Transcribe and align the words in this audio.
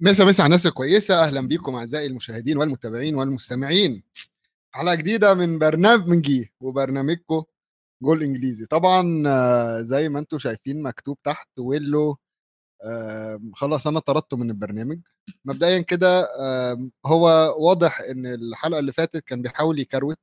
مسا 0.00 0.24
مسا 0.24 0.42
على 0.42 0.46
الناس 0.48 0.66
الكويسة 0.66 1.24
أهلا 1.24 1.40
بيكم 1.48 1.74
أعزائي 1.74 2.06
المشاهدين 2.06 2.56
والمتابعين 2.58 3.14
والمستمعين. 3.14 4.02
حلقة 4.74 4.94
جديدة 4.94 5.34
من 5.34 5.58
برنامجي 5.58 6.52
وبرنامجكم 6.60 7.42
جول 8.02 8.22
إنجليزي. 8.22 8.66
طبعا 8.66 9.22
آه، 9.28 9.80
زي 9.80 10.08
ما 10.08 10.18
أنتم 10.18 10.38
شايفين 10.38 10.82
مكتوب 10.82 11.18
تحت 11.24 11.58
ويلو 11.58 12.18
خلاص 13.54 13.86
أنا 13.86 14.00
طردته 14.00 14.36
من 14.36 14.50
البرنامج. 14.50 15.00
مبدئيا 15.44 15.80
كده 15.80 16.26
هو 17.06 17.54
واضح 17.58 18.00
إن 18.00 18.26
الحلقة 18.26 18.78
اللي 18.78 18.92
فاتت 18.92 19.24
كان 19.24 19.42
بيحاول 19.42 19.78
يكروت 19.80 20.18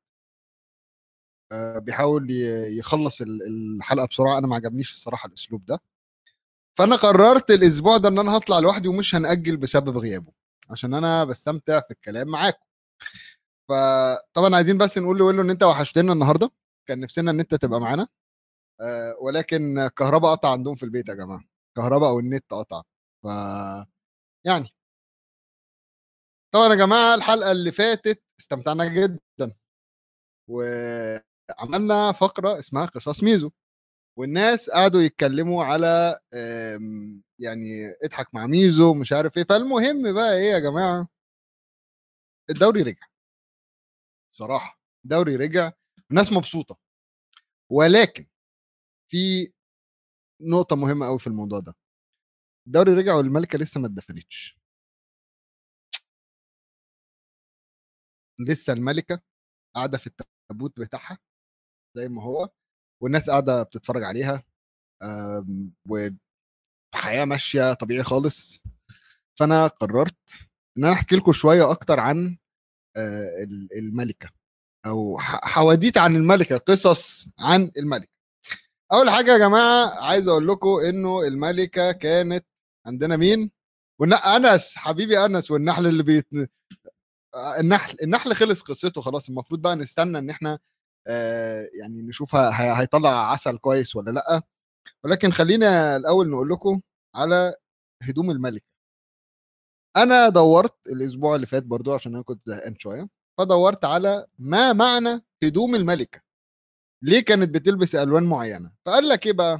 آه، 1.51 1.79
بيحاول 1.79 2.27
يخلص 2.79 3.21
ال- 3.21 3.43
الحلقة 3.47 4.07
بسرعة. 4.07 4.37
أنا 4.37 4.47
ما 4.47 4.55
عجبنيش 4.55 4.93
الصراحة 4.93 5.27
الأسلوب 5.27 5.65
ده. 5.65 5.79
فأنا 6.77 6.95
قررت 6.95 7.51
الأسبوع 7.51 7.97
ده 7.97 8.09
إن 8.09 8.19
أنا 8.19 8.37
هطلع 8.37 8.59
لوحدي 8.59 8.87
ومش 8.89 9.15
هنأجل 9.15 9.57
بسبب 9.57 9.97
غيابه 9.97 10.31
عشان 10.69 10.93
أنا 10.93 11.23
بستمتع 11.23 11.79
في 11.79 11.91
الكلام 11.91 12.27
معاكم. 12.27 12.65
فطبعا 13.69 14.55
عايزين 14.55 14.77
بس 14.77 14.97
نقول 14.97 15.17
لويلو 15.17 15.41
إن 15.41 15.49
أنت 15.49 15.63
وحشتنا 15.63 16.13
النهارده 16.13 16.51
كان 16.87 16.99
نفسنا 16.99 17.31
إن 17.31 17.39
أنت 17.39 17.55
تبقى 17.55 17.79
معانا. 17.79 18.07
آه، 18.81 19.15
ولكن 19.21 19.79
الكهرباء 19.79 20.31
قطع 20.31 20.51
عندهم 20.51 20.75
في 20.75 20.83
البيت 20.83 21.09
يا 21.09 21.13
جماعة. 21.13 21.43
الكهرباء 21.69 22.09
أو 22.09 22.19
النت 22.19 22.45
قطع. 22.53 22.83
ف 23.23 23.27
يعني. 24.45 24.69
طبعا 26.53 26.69
يا 26.69 26.75
جماعة 26.75 27.15
الحلقة 27.15 27.51
اللي 27.51 27.71
فاتت 27.71 28.23
استمتعنا 28.39 28.85
جدا. 28.85 29.53
وعملنا 30.49 32.11
فقرة 32.11 32.59
اسمها 32.59 32.85
قصص 32.85 33.23
ميزو. 33.23 33.51
والناس 34.17 34.69
قعدوا 34.69 35.01
يتكلموا 35.01 35.63
على 35.65 36.19
يعني 37.39 37.67
اضحك 38.03 38.33
مع 38.35 38.45
ميزو 38.47 38.93
مش 38.93 39.13
عارف 39.13 39.37
إيه. 39.37 39.43
فالمهم 39.43 40.13
بقى 40.13 40.33
إيه 40.37 40.51
يا 40.53 40.59
جماعة؟ 40.59 41.07
الدوري 42.49 42.81
رجع. 42.81 43.07
صراحة 44.29 44.79
الدوري 45.05 45.35
رجع 45.35 45.71
الناس 46.11 46.33
مبسوطة. 46.33 46.77
ولكن 47.71 48.27
في 49.11 49.53
نقطة 50.41 50.75
مهمة 50.75 51.05
قوي 51.07 51.19
في 51.19 51.27
الموضوع 51.27 51.59
ده. 51.59 51.75
الدوري 52.67 52.93
رجع 52.93 53.15
والملكة 53.15 53.57
لسه 53.59 53.81
ما 53.81 53.87
اتدفنتش. 53.87 54.57
لسه 58.39 58.73
الملكة 58.73 59.21
قاعدة 59.75 59.97
في 59.97 60.07
التابوت 60.07 60.79
بتاعها 60.79 61.17
زي 61.95 62.07
ما 62.09 62.23
هو. 62.23 62.49
والناس 63.03 63.29
قاعدة 63.29 63.63
بتتفرج 63.63 64.03
عليها 64.03 64.43
آم، 65.03 65.71
وحياه 65.89 67.25
ماشية 67.25 67.73
طبيعي 67.73 68.03
خالص. 68.03 68.63
فأنا 69.39 69.67
قررت 69.67 70.17
إن 70.77 70.83
أنا 70.85 70.93
أحكي 70.93 71.15
لكم 71.15 71.31
شوية 71.33 71.71
أكتر 71.71 71.99
عن 71.99 72.37
آه، 72.97 73.43
ال- 73.43 73.69
الملكة 73.77 74.29
أو 74.85 75.19
حواديت 75.19 75.97
عن 75.97 76.15
الملكة 76.15 76.57
قصص 76.57 77.27
عن 77.39 77.71
الملكة. 77.77 78.11
أول 78.93 79.09
حاجة 79.09 79.31
يا 79.31 79.37
جماعة 79.37 80.03
عايز 80.05 80.27
أقول 80.27 80.47
لكم 80.47 80.69
إنه 80.89 81.21
الملكة 81.21 81.91
كانت 81.91 82.45
عندنا 82.85 83.17
مين؟ 83.17 83.51
أنس 84.03 84.75
حبيبي 84.77 85.25
أنس 85.25 85.51
والنحل 85.51 85.87
اللي 85.87 86.03
بيت 86.03 86.27
آه، 87.35 87.59
النحل 87.59 87.97
النحل 88.03 88.35
خلص 88.35 88.61
قصته 88.61 89.01
خلاص 89.01 89.29
المفروض 89.29 89.61
بقى 89.61 89.75
نستنى 89.75 90.17
إن 90.19 90.29
إحنا 90.29 90.59
يعني 91.79 92.01
نشوف 92.01 92.35
هيطلع 92.35 93.31
عسل 93.31 93.57
كويس 93.57 93.95
ولا 93.95 94.11
لأ. 94.11 94.41
ولكن 95.03 95.31
خلينا 95.31 95.95
الأول 95.95 96.29
نقول 96.29 96.49
لكم 96.49 96.81
على 97.15 97.55
هدوم 98.03 98.31
الملكة. 98.31 98.65
أنا 99.97 100.29
دورت 100.29 100.87
الأسبوع 100.87 101.35
اللي 101.35 101.45
فات 101.45 101.63
برضو 101.63 101.93
عشان 101.93 102.13
أنا 102.15 102.23
كنت 102.23 102.43
زهقان 102.45 102.75
شوية 102.79 103.09
فدورت 103.39 103.85
على 103.85 104.25
ما 104.39 104.73
معنى 104.73 105.21
هدوم 105.43 105.75
الملكة. 105.75 106.21
ليه 107.03 107.19
كانت 107.19 107.49
بتلبس 107.49 107.95
ألوان 107.95 108.23
معينة؟ 108.23 108.71
فقال 108.85 109.09
لك 109.09 109.25
إيه 109.25 109.33
بقى؟ 109.33 109.59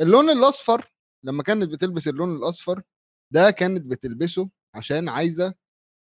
اللون 0.00 0.30
الأصفر 0.30 0.92
لما 1.24 1.42
كانت 1.42 1.68
بتلبس 1.72 2.08
اللون 2.08 2.36
الأصفر 2.36 2.82
ده 3.32 3.50
كانت 3.50 3.86
بتلبسه 3.86 4.50
عشان 4.74 5.08
عايزة 5.08 5.54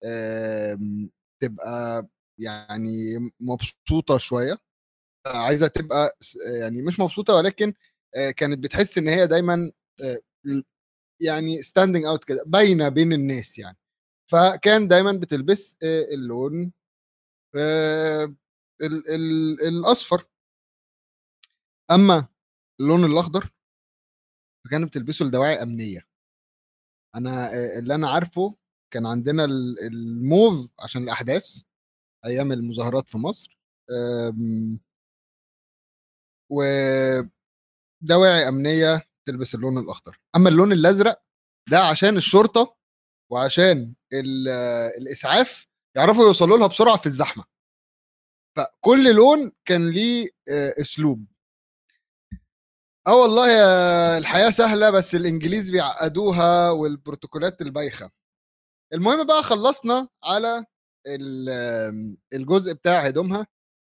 آم، 0.05 1.09
تبقى 1.41 2.07
يعني 2.39 3.19
مبسوطة 3.39 4.17
شوية 4.17 4.57
عايزة 5.27 5.67
تبقى 5.67 6.17
يعني 6.61 6.81
مش 6.81 6.99
مبسوطة 6.99 7.35
ولكن 7.35 7.73
كانت 8.37 8.59
بتحس 8.59 8.97
إن 8.97 9.07
هي 9.07 9.27
دايما 9.27 9.71
يعني 11.21 11.61
standing 11.63 12.05
out 12.05 12.23
كده 12.23 12.43
باينة 12.47 12.89
بين 12.89 13.13
الناس 13.13 13.59
يعني. 13.59 13.77
فكان 14.31 14.87
دايما 14.87 15.11
بتلبس 15.11 15.77
اللون 16.13 16.73
ال- 17.55 18.35
ال- 19.09 19.61
الأصفر. 19.67 20.25
أما 21.91 22.27
اللون 22.79 23.05
الأخضر 23.05 23.49
فكانت 24.65 24.87
بتلبسه 24.89 25.25
لدواعي 25.25 25.63
أمنية. 25.63 26.07
أنا 27.15 27.53
اللي 27.79 27.95
أنا 27.95 28.09
عارفه 28.09 28.55
كان 28.93 29.05
عندنا 29.05 29.45
ال- 29.45 29.79
الموف 29.79 30.69
عشان 30.79 31.03
الأحداث. 31.03 31.61
أيام 32.25 32.51
المظاهرات 32.51 33.09
في 33.09 33.17
مصر 33.17 33.59
آم، 33.91 34.79
ودواعي 36.51 38.47
أمنية 38.47 39.07
تلبس 39.27 39.55
اللون 39.55 39.77
الأخضر. 39.77 40.19
أما 40.35 40.49
اللون 40.49 40.71
الأزرق 40.71 41.21
ده 41.69 41.79
عشان 41.79 42.17
الشرطة 42.17 42.75
وعشان 43.31 43.95
ال- 44.13 44.47
الإسعاف 45.01 45.67
يعرفوا 45.97 46.23
يوصلوا 46.25 46.57
لها 46.57 46.67
بسرعة 46.67 46.97
في 46.97 47.05
الزحمة. 47.05 47.43
فكل 48.57 49.15
لون 49.15 49.51
كان 49.65 49.89
ليه 49.89 50.29
أسلوب. 50.81 51.25
آه 53.07 53.15
والله 53.21 53.51
يا 53.51 54.17
الحياة 54.17 54.49
سهلة 54.49 54.89
بس 54.89 55.15
الإنجليز 55.15 55.69
بيعقدوها 55.69 56.69
والبروتوكولات 56.71 57.61
البايخة. 57.61 58.11
المهم 58.93 59.27
بقى 59.27 59.43
خلصنا 59.43 60.07
على 60.23 60.65
الجزء 62.33 62.73
بتاع 62.73 62.99
هدومها. 62.99 63.47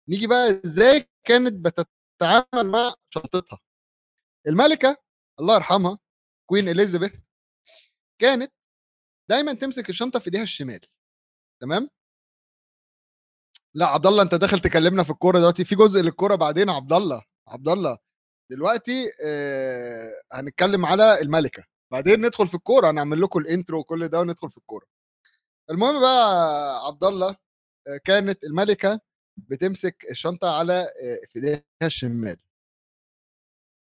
نيجي 0.10 0.28
بقى 0.28 0.62
إزاي 0.66 1.10
كانت 1.28 1.54
بتتعامل 1.66 2.72
مع 2.72 2.94
شنطتها. 3.10 3.60
الملكة 4.48 4.98
الله 5.40 5.56
يرحمها 5.56 6.00
Queen 6.50 6.70
Elizabeth 6.70 7.16
كانت 8.22 8.54
دايما 9.30 9.54
تمسك 9.54 9.90
الشنطة 9.90 10.20
في 10.20 10.26
إيديها 10.28 10.44
الشمال. 10.44 10.82
تمام؟ 11.62 11.90
لا 13.76 13.86
عبد 13.88 14.08
الله 14.08 14.24
أنت 14.24 14.36
داخل 14.36 14.60
تكلمنا 14.60 15.04
في 15.04 15.10
الكورة 15.10 15.40
دلوقتي. 15.40 15.66
في 15.66 15.76
جزء 15.76 16.02
للكورة 16.02 16.36
بعدين 16.36 16.70
عبد 16.70 16.94
الله 16.94 17.24
عبد 17.48 17.70
الله 17.70 17.98
دلوقتي 18.52 19.12
آه 19.26 20.12
هنتكلم 20.34 20.86
على 20.86 21.20
الملكة. 21.22 21.64
بعدين 21.92 22.26
ندخل 22.26 22.48
في 22.48 22.56
الكورة 22.56 22.90
هنعمل 22.92 23.22
لكم 23.22 23.40
ال 23.40 23.47
intro 23.47 23.80
وكل 23.80 24.08
ده 24.08 24.20
وندخل 24.20 24.52
في 24.52 24.58
الكورة. 24.58 24.86
المهم 25.70 26.00
بقى 26.02 26.88
عبد 26.88 27.04
الله 27.04 27.30
آه، 27.88 27.98
كانت 28.06 28.44
الملكة 28.44 29.02
بتمسك 29.38 30.06
الشنطة 30.12 30.58
على 30.58 30.74
آه، 30.82 31.20
في 31.34 31.36
ايديها 31.40 31.64
الشمال. 31.84 32.38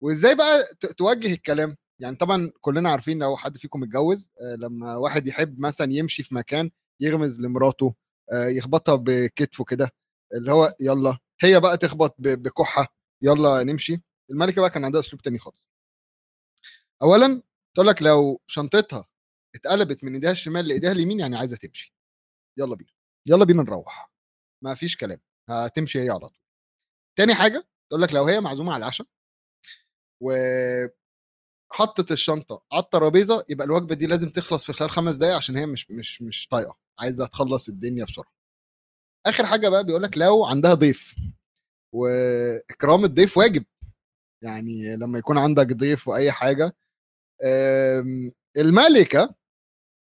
وإزاي 0.03 0.35
بقى 0.35 0.63
توجه 0.97 1.33
الكلام؟ 1.33 1.75
يعني 2.01 2.15
طبعا 2.15 2.51
كلنا 2.61 2.89
عارفين 2.91 3.19
لو 3.19 3.37
حد 3.37 3.57
فيكم 3.57 3.83
اتجوز 3.83 4.29
آه، 4.41 4.55
لما 4.55 4.95
واحد 4.95 5.27
يحب 5.27 5.59
مثلا 5.59 5.93
يمشي 5.93 6.23
في 6.23 6.35
مكان 6.35 6.71
يغمز 7.01 7.39
لمراته 7.41 7.95
يخبطها 8.33 8.95
بكتفه 8.95 9.63
كده 9.63 9.89
اللي 10.35 10.51
هو 10.51 10.73
يلا 10.79 11.17
هي 11.41 11.59
بقى 11.59 11.77
تخبط 11.77 12.15
بكحة 12.19 12.87
يلا 13.21 13.63
نمشي. 13.63 14.03
الملكة 14.31 14.61
بقى 14.61 14.69
كان 14.69 14.85
عندها 14.85 14.99
أسلوب 15.01 15.21
تاني 15.21 15.39
خالص. 15.39 15.65
اولا 17.01 17.41
تقول 17.75 17.87
لك 17.87 18.01
لو 18.03 18.41
شنطتها 18.47 19.05
اتقلبت 19.55 20.03
من 20.03 20.13
ايديها 20.13 20.31
الشمال 20.31 20.67
لايديها 20.67 20.91
اليمين 20.91 21.19
يعني 21.19 21.37
عايزة 21.37 21.57
تمشي. 21.57 21.93
يلا 22.57 22.75
بينا. 22.75 22.91
يلا 23.27 23.45
بينا 23.45 23.63
نروح. 23.63 24.11
ما 24.63 24.75
فيش 24.75 24.97
كلام. 24.97 25.21
هتمشي 25.49 25.99
هي 26.01 26.09
على 26.09 26.19
طول. 26.19 26.37
تاني 27.17 27.35
حاجة 27.35 27.67
تقول 27.89 28.01
لك 28.01 28.13
لو 28.13 28.25
هي 28.25 28.41
معزومة 28.41 28.73
على 28.73 28.81
العشاء 28.83 29.07
وحطت 30.23 30.91
الشنطة 32.11 32.63
على 32.71 32.83
الترابيزة 32.83 33.45
يبقى 33.49 33.65
الوجبة 33.67 33.95
دي 33.95 34.07
لازم 34.07 34.29
تخلص 34.29 34.65
في 34.65 34.73
خلال 34.73 34.89
خمس 34.89 35.15
دقايق 35.15 35.35
عشان 35.35 35.57
هي 35.57 35.65
مش 35.65 35.91
مش 35.91 36.21
مش 36.21 36.47
طايقة. 36.47 36.77
عايزة 36.99 37.27
تخلص 37.27 37.69
الدنيا 37.69 38.05
بسرعة. 38.05 38.33
آخر 39.25 39.45
حاجة 39.45 39.69
بقى 39.69 39.83
بيقول 39.85 40.03
لك 40.03 40.17
لو 40.17 40.45
عندها 40.45 40.73
ضيف 40.73 41.15
وإكرام 41.95 43.05
الضيف 43.05 43.37
واجب. 43.37 43.65
يعني 44.43 44.95
لما 44.95 45.19
يكون 45.19 45.37
عندك 45.37 45.67
ضيف 45.73 46.07
وأي 46.07 46.31
حاجة 46.31 46.75
الملكة 48.57 49.35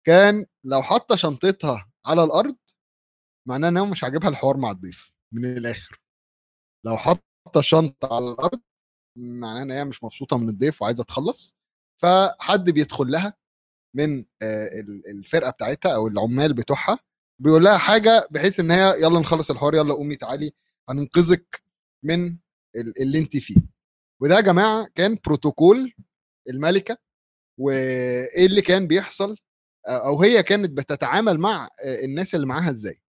كان 0.07 0.47
لو 0.65 0.83
حاطة 0.83 1.17
شنطتها 1.17 1.91
على 2.07 2.25
الأرض 2.25 2.57
معناه 3.49 3.69
إن 3.69 3.77
هو 3.77 3.87
مش 3.87 4.05
عاجبها 4.05 4.29
الحوار 4.29 4.57
مع 4.57 4.71
الضيف 4.71 5.13
من 5.33 5.45
الآخر. 5.45 6.01
لو 6.87 6.97
حاطة 6.97 7.23
الشنطه 7.59 8.15
على 8.17 8.29
الأرض 8.33 8.61
معناه 9.19 9.63
إن 9.63 9.71
هي 9.71 9.85
مش 9.85 10.05
مبسوطة 10.05 10.39
من 10.39 10.49
الضيف 10.49 10.83
وعايزة 10.83 11.05
تخلص. 11.05 11.57
فحد 12.03 12.71
بيدخل 12.71 13.11
لها 13.11 13.35
من 13.97 14.25
الفرقة 15.09 15.51
بتاعتها 15.51 15.95
أو 15.95 16.07
العمال 16.09 16.55
بتوعها 16.55 16.99
بيقول 17.41 17.65
لها 17.65 17.79
حاجة 17.79 18.29
بحيث 18.31 18.61
إن 18.61 18.71
هي 18.71 18.95
يلا 19.03 19.21
نخلص 19.21 19.51
الحوار 19.51 19.75
يلا 19.75 19.95
قومي 19.95 20.17
تعالي 20.17 20.53
هننقذك 20.89 21.63
من 22.05 22.39
اللي 22.77 23.19
انت 23.19 23.37
فيه. 23.37 23.57
وده 24.23 24.35
يا 24.37 24.41
جماعة 24.41 24.89
كان 24.95 25.19
بروتوكول 25.27 25.95
الملكة 26.49 26.99
وإيه 27.61 28.47
اللي 28.47 28.63
كان 28.63 28.87
بيحصل؟ 28.87 29.37
أو 29.89 30.23
هي 30.23 30.43
كانت 30.43 30.71
بتتعامل 30.71 31.39
مع 31.39 31.69
الناس 32.05 32.35
اللي 32.35 32.47
معاها 32.47 32.71
إزاي. 32.71 33.01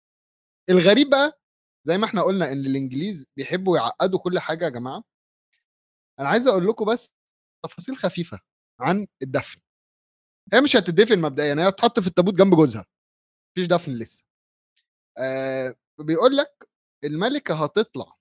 الغريب 0.71 1.11
بقى 1.11 1.41
زي 1.87 1.99
ما 1.99 2.07
إحنا 2.07 2.23
قلنا 2.23 2.53
إن 2.53 2.67
الإنجليز 2.67 3.27
بيحبوا 3.37 3.77
يعقدوا 3.79 4.19
كل 4.19 4.39
حاجة 4.39 4.65
يا 4.65 4.71
جماعة. 4.71 5.05
أنا 6.21 6.29
عايز 6.29 6.49
أقول 6.49 6.67
لكم 6.69 6.85
بس 6.93 7.15
تفاصيل 7.65 7.97
خفيفة 7.97 8.41
عن 8.81 9.07
الدفن. 9.23 9.61
هي 10.53 10.61
مش 10.61 10.77
هتدفن 10.77 11.21
مبدئيا 11.21 11.55
هي 11.55 11.69
هتحط 11.69 12.01
في 12.01 12.07
التابوت 12.07 12.35
جنب 12.35 12.55
جوزها. 12.55 12.87
مفيش 13.57 13.67
دفن 13.69 13.93
لسه. 13.93 14.25
آه 15.19 15.77
بيقول 16.01 16.37
لك 16.37 16.69
الملكة 17.05 17.65
هتطلع 17.65 18.17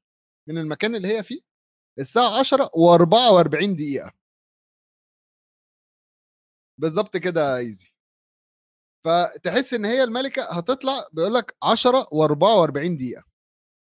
من 0.49 0.57
المكان 0.57 0.95
اللي 0.95 1.07
هي 1.07 1.23
فيه 1.23 1.41
الساعة 1.99 2.39
10 2.39 2.65
و44 2.65 3.65
دقيقة. 3.75 4.13
بالظبط 6.77 7.17
كده 7.17 7.57
إيزي. 7.57 7.92
فتحس 9.05 9.73
إن 9.73 9.85
هي 9.85 10.03
الملكة 10.03 10.43
هتطلع 10.43 11.07
بيقول 11.13 11.33
لك 11.33 11.55
10 11.63 12.03
و44 12.03 12.97
دقيقة. 12.97 13.23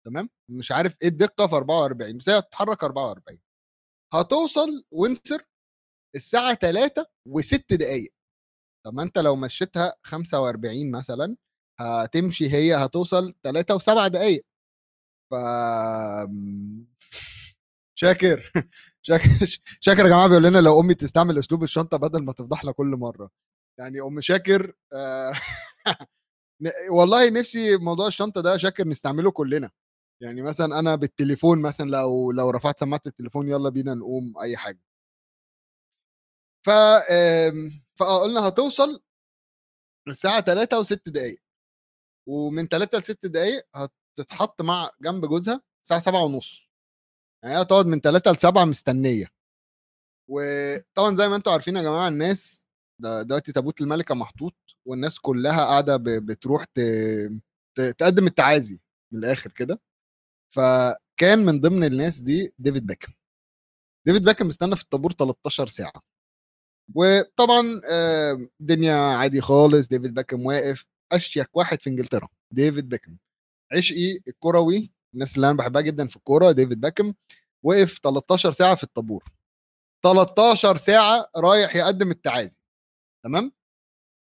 تمام؟ 0.06 0.30
مش 0.50 0.72
عارف 0.72 0.96
إيه 1.02 1.08
الدقة 1.08 1.46
في 1.46 1.54
44 1.56 2.16
بس 2.18 2.28
هي 2.28 2.38
هتتحرك 2.38 2.84
44 2.84 3.38
هتوصل 4.14 4.84
وينسر 4.92 5.42
الساعة 6.16 6.54
3 6.54 7.06
و6 7.28 7.58
دقائق 7.70 8.12
طب 8.86 8.94
ما 8.94 9.02
أنت 9.02 9.18
لو 9.18 9.36
مشيتها 9.36 9.94
45 10.04 10.90
مثلا 10.92 11.36
هتمشي 11.80 12.50
هي 12.52 12.74
هتوصل 12.76 13.34
3 13.44 13.78
و7 13.78 14.08
دقائق 14.08 14.44
ف 15.32 15.34
شاكر. 18.00 18.52
شاكر 19.02 19.28
شاكر 19.80 20.04
يا 20.04 20.08
جماعة 20.10 20.28
بيقول 20.28 20.42
لنا 20.44 20.58
لو 20.58 20.80
أمي 20.80 20.94
تستعمل 20.94 21.38
أسلوب 21.38 21.62
الشنطة 21.62 21.96
بدل 21.96 22.22
ما 22.24 22.32
تفضحنا 22.32 22.72
كل 22.72 22.86
مرة. 22.86 23.30
يعني 23.78 24.00
ام 24.00 24.20
شاكر 24.20 24.72
آه 24.92 25.32
والله 26.92 27.30
نفسي 27.30 27.76
موضوع 27.76 28.06
الشنطة 28.06 28.40
ده 28.42 28.56
شاكر 28.56 28.88
نستعمله 28.88 29.30
كلنا. 29.30 29.70
يعني 30.22 30.42
مثلا 30.42 30.78
أنا 30.78 30.96
بالتليفون 30.96 31.62
مثلا 31.62 31.90
لو 31.90 32.32
لو 32.32 32.50
رفعت 32.50 32.80
سماعة 32.80 33.02
التليفون 33.06 33.48
يلا 33.50 33.70
بينا 33.70 33.94
نقوم 33.94 34.34
أي 34.42 34.56
حاجة. 34.56 34.80
ف 36.64 36.70
فقلنا 37.96 38.48
هتوصل 38.48 39.00
الساعة 40.08 40.40
3 40.40 40.82
و6 40.82 40.96
دقائق 41.06 41.38
ومن 42.28 42.68
3 42.68 42.98
ل 42.98 43.02
6 43.04 43.26
دقائق 43.28 43.64
هتتحط 43.74 44.62
مع 44.62 44.90
جنب 45.02 45.26
جوزها 45.26 45.62
الساعة 45.84 46.00
7 46.00 46.24
ونص. 46.24 46.68
يعني 47.44 47.56
هي 47.56 47.62
هتقعد 47.62 47.86
من 47.86 48.00
3 48.00 48.32
ل 48.32 48.36
7 48.38 48.64
مستنية. 48.66 49.26
وطبعا 50.30 51.14
زي 51.16 51.28
ما 51.28 51.36
أنتم 51.36 51.50
عارفين 51.52 51.76
يا 51.76 51.82
جماعة 51.82 52.08
الناس 52.08 52.69
دلوقتي 53.00 53.52
تابوت 53.52 53.80
الملكه 53.80 54.14
محطوط 54.14 54.54
والناس 54.86 55.18
كلها 55.18 55.64
قاعدة 55.64 55.96
بتروح 55.96 56.64
تقدم 57.74 58.26
التعازي 58.26 58.80
من 59.12 59.18
الآخر 59.18 59.52
كده. 59.52 59.80
فكان 60.54 61.38
من 61.46 61.60
ضمن 61.60 61.84
الناس 61.84 62.20
دي 62.20 62.54
ديفيد 62.58 62.86
بيكهام 62.86 63.12
ديفيد 64.06 64.24
بيكهام 64.24 64.46
استنى 64.48 64.76
في 64.76 64.82
الطابور 64.82 65.12
13 65.12 65.68
ساعة. 65.68 66.02
وطبعا 66.94 67.80
الدنيا 68.60 68.94
عادي 68.94 69.40
خالص 69.40 69.88
ديفيد 69.88 70.14
بيكهام 70.14 70.46
واقف 70.46 70.86
أشيك 71.12 71.56
واحد 71.56 71.80
في 71.82 71.90
إنجلترا 71.90 72.28
ديفيد 72.52 72.88
بيكهام 72.88 73.16
عشقي 73.72 74.18
الكروي 74.28 74.92
الناس 75.14 75.36
اللي 75.36 75.46
أنا 75.50 75.56
بحبها 75.56 75.82
جدا 75.82 76.06
في 76.06 76.16
الكورة 76.16 76.52
ديفيد 76.52 76.80
بيكهام 76.80 77.14
وقف 77.62 77.98
13 78.02 78.52
ساعة 78.52 78.74
في 78.74 78.84
الطابور. 78.84 79.24
13 80.04 80.76
ساعة 80.76 81.30
رايح 81.36 81.76
يقدم 81.76 82.10
التعازي. 82.10 82.59
تمام؟ 83.24 83.52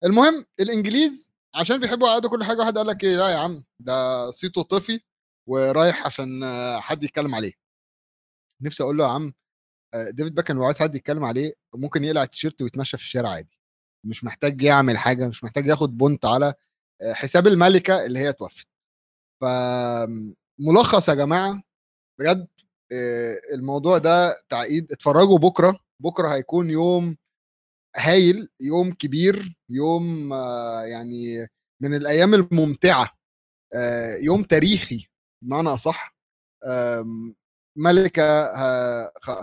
المهم 0.05 0.47
الإنجليز 0.61 1.31
عشان 1.55 1.81
بيحبوا 1.81 2.09
يعقدوا 2.09 2.31
كل 2.31 2.45
حاجة 2.45 2.59
واحد 2.59 2.79
قال 2.79 2.87
لك 2.87 3.05
إيه 3.05 3.17
لا 3.17 3.29
يا 3.29 3.39
عم 3.39 3.65
ده 3.81 4.31
صيته 4.31 4.63
طفي 4.63 5.01
ورايح 5.49 6.07
عشان 6.07 6.41
حد 6.81 7.03
يتكلم 7.05 7.35
عليه. 7.35 7.53
نفسي 8.63 8.83
أقول 8.83 8.99
له 8.99 9.05
يا 9.05 9.11
عم 9.11 9.33
ديفيد 10.11 10.35
بيكهام 10.35 10.57
لو 10.57 10.65
عايز 10.65 10.79
حد 10.79 10.95
يتكلم 10.95 11.25
عليه 11.25 11.53
ممكن 11.75 12.05
يقلع 12.05 12.23
التيشيرت 12.23 12.63
ويتمشى 12.63 12.97
في 12.97 13.03
الشارع 13.03 13.31
عادي. 13.31 13.59
مش 14.07 14.25
محتاج 14.25 14.63
يعمل 14.63 14.99
حاجة 14.99 15.29
مش 15.29 15.45
محتاج 15.45 15.67
ياخد 15.67 15.99
بونط 15.99 16.25
على 16.25 16.55
حساب 17.13 17.47
الملكة 17.47 18.07
اللي 18.07 18.19
هي 18.19 18.33
توفت. 18.33 18.67
فملخص 19.43 21.09
يا 21.09 21.15
جماعة 21.15 21.63
بجد 22.21 22.49
الموضوع 23.55 23.99
ده 23.99 24.43
تعقيد 24.49 24.93
اتفرجوا 24.93 25.39
بكرة 25.39 25.81
بكرة 26.03 26.29
هيكون 26.35 26.71
يوم 26.71 27.17
هايل 27.99 28.49
يوم 28.61 28.93
كبير 28.93 29.57
يوم 29.71 30.33
يعني 30.93 31.47
من 31.83 31.95
الأيام 31.95 32.35
الممتعة 32.35 33.11
يوم 34.23 34.43
تاريخي 34.43 35.09
بمعنى 35.45 35.69
أصح 35.69 36.17
ملكة 37.79 38.53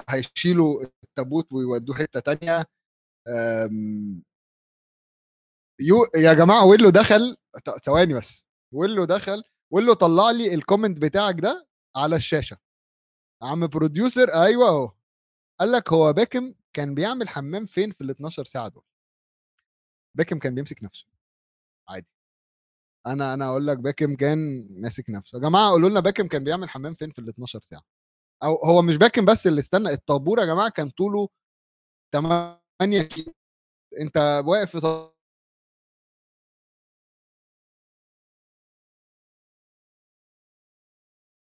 هيشيلوا 0.10 0.84
التابوت 1.04 1.54
ويودوه 1.54 1.96
حتة 1.96 2.20
تانية 2.20 2.66
يو 5.82 6.06
يا 6.16 6.34
جماعة 6.34 6.66
ويلو 6.66 6.90
دخل 6.90 7.38
ثواني 7.84 8.14
بس 8.14 8.48
ويلو 8.74 9.06
دخل 9.06 9.44
ويلو 9.74 9.94
طلع 9.94 10.32
لي 10.32 10.54
ال 10.54 10.60
comment 10.60 11.02
بتاعك 11.02 11.36
ده 11.40 11.68
على 11.98 12.16
الشاشة. 12.16 12.58
عم 13.44 13.68
producer 13.68 14.30
أيوه 14.34 14.68
أهو 14.68 14.92
قال 15.60 15.72
لك 15.72 15.94
هو 15.94 16.14
بيكهام 16.14 16.54
كان 16.76 16.96
بيعمل 16.96 17.30
حمام 17.30 17.66
فين 17.66 17.92
في 17.92 18.02
ال 18.02 18.10
12 18.10 18.44
ساعة 18.46 18.68
دول؟ 18.70 18.84
بيكهام 20.16 20.40
كان 20.40 20.56
بيمسك 20.56 20.84
نفسه. 20.84 21.08
عادي. 21.90 22.08
أنا 23.08 23.34
أنا 23.34 23.46
أقول 23.48 23.68
لك 23.68 23.78
بيكهام 23.78 24.16
كان 24.16 24.40
ماسك 24.82 25.10
نفسه. 25.10 25.38
يا 25.38 25.44
جماعة 25.44 25.72
قولوا 25.72 25.90
لنا 25.90 26.00
بيكهام 26.00 26.28
كان 26.28 26.44
بيعمل 26.44 26.70
حمام 26.70 26.96
فين 26.96 27.12
في 27.12 27.20
ال 27.20 27.30
12 27.30 27.60
ساعة؟ 27.62 27.82
أو 28.44 28.56
هو 28.66 28.82
مش 28.82 28.98
بيكهام 28.98 29.26
بس 29.26 29.48
اللي 29.48 29.60
استنى 29.60 29.90
الطابور 29.90 30.40
يا 30.40 30.46
جماعة 30.46 30.70
كان 30.72 30.90
طوله 30.90 31.30
8 32.14 33.04
كيلو. 33.04 33.34
أنت 34.02 34.18
واقف 34.48 34.72
في 34.72 35.12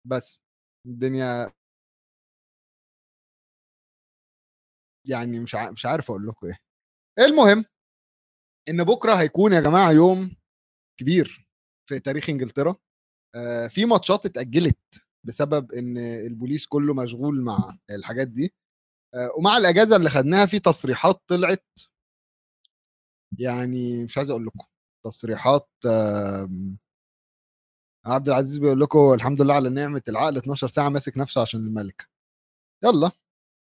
بس. 0.05 0.39
الدنيا 0.85 1.51
يعني 5.09 5.39
مش 5.39 5.55
مش 5.55 5.85
عارف 5.85 6.09
أقول 6.11 6.27
لكم 6.27 6.47
إيه. 6.47 6.57
المهم 7.27 7.65
إن 8.69 8.83
بكرة 8.83 9.13
هيكون 9.15 9.53
يا 9.53 9.59
جماعة 9.61 9.91
يوم 9.91 10.35
كبير 10.99 11.47
في 11.89 11.99
تاريخ 11.99 12.29
إنجلترا. 12.29 12.75
في 13.69 13.85
ماتشات 13.85 14.25
اتأجلت 14.25 14.77
بسبب 15.27 15.71
إن 15.71 15.97
البوليس 15.97 16.65
كله 16.67 16.93
مشغول 16.93 17.41
مع 17.43 17.77
الحاجات 17.91 18.27
دي. 18.27 18.53
ومع 19.37 19.57
الأجازة 19.57 19.95
اللي 19.95 20.09
خدناها 20.09 20.45
في 20.45 20.59
تصريحات 20.59 21.21
طلعت. 21.27 21.65
يعني 23.39 24.03
مش 24.03 24.17
عايز 24.17 24.29
أقول 24.29 24.45
لكم 24.45 24.65
تصريحات 25.05 25.69
آه 25.87 26.49
عبد 28.05 28.29
العزيز 28.29 28.57
بيقول 28.59 28.79
لكم 28.81 29.13
الحمد 29.13 29.41
لله 29.41 29.53
على 29.55 29.69
نعمة 29.69 30.01
العقل 30.09 30.37
12 30.37 30.67
ساعة 30.67 30.89
ماسك 30.89 31.17
نفسه 31.17 31.41
عشان 31.41 31.59
الملكة. 31.59 32.05
يلا. 32.83 33.11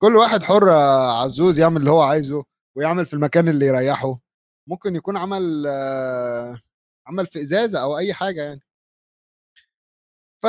كل 0.01 0.15
واحد 0.15 0.43
حر 0.43 0.69
عزوز 1.23 1.59
يعمل 1.59 1.77
اللي 1.77 1.91
هو 1.91 2.01
عايزه 2.01 2.45
ويعمل 2.75 3.05
في 3.05 3.13
المكان 3.13 3.47
اللي 3.49 3.65
يريحه. 3.65 4.19
ممكن 4.67 4.95
يكون 4.95 5.17
عمل 5.17 5.67
عمل 7.07 7.27
في 7.27 7.41
إزازة 7.41 7.81
أو 7.81 7.97
أي 7.97 8.13
حاجة 8.13 8.41
يعني. 8.41 8.61
ف 10.43 10.47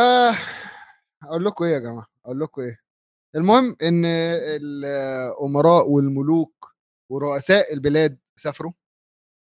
أقول 1.25 1.45
لكم 1.45 1.65
إيه 1.65 1.73
يا 1.73 1.79
جماعة 1.79 2.07
أقول 2.25 2.41
لكم 2.41 2.63
إيه. 2.63 2.79
المهم 3.37 3.77
إن 3.83 4.05
الامراء 4.05 5.89
والملوك 5.91 6.75
ورؤساء 7.11 7.75
البلاد 7.75 8.19
سافروا. 8.37 8.73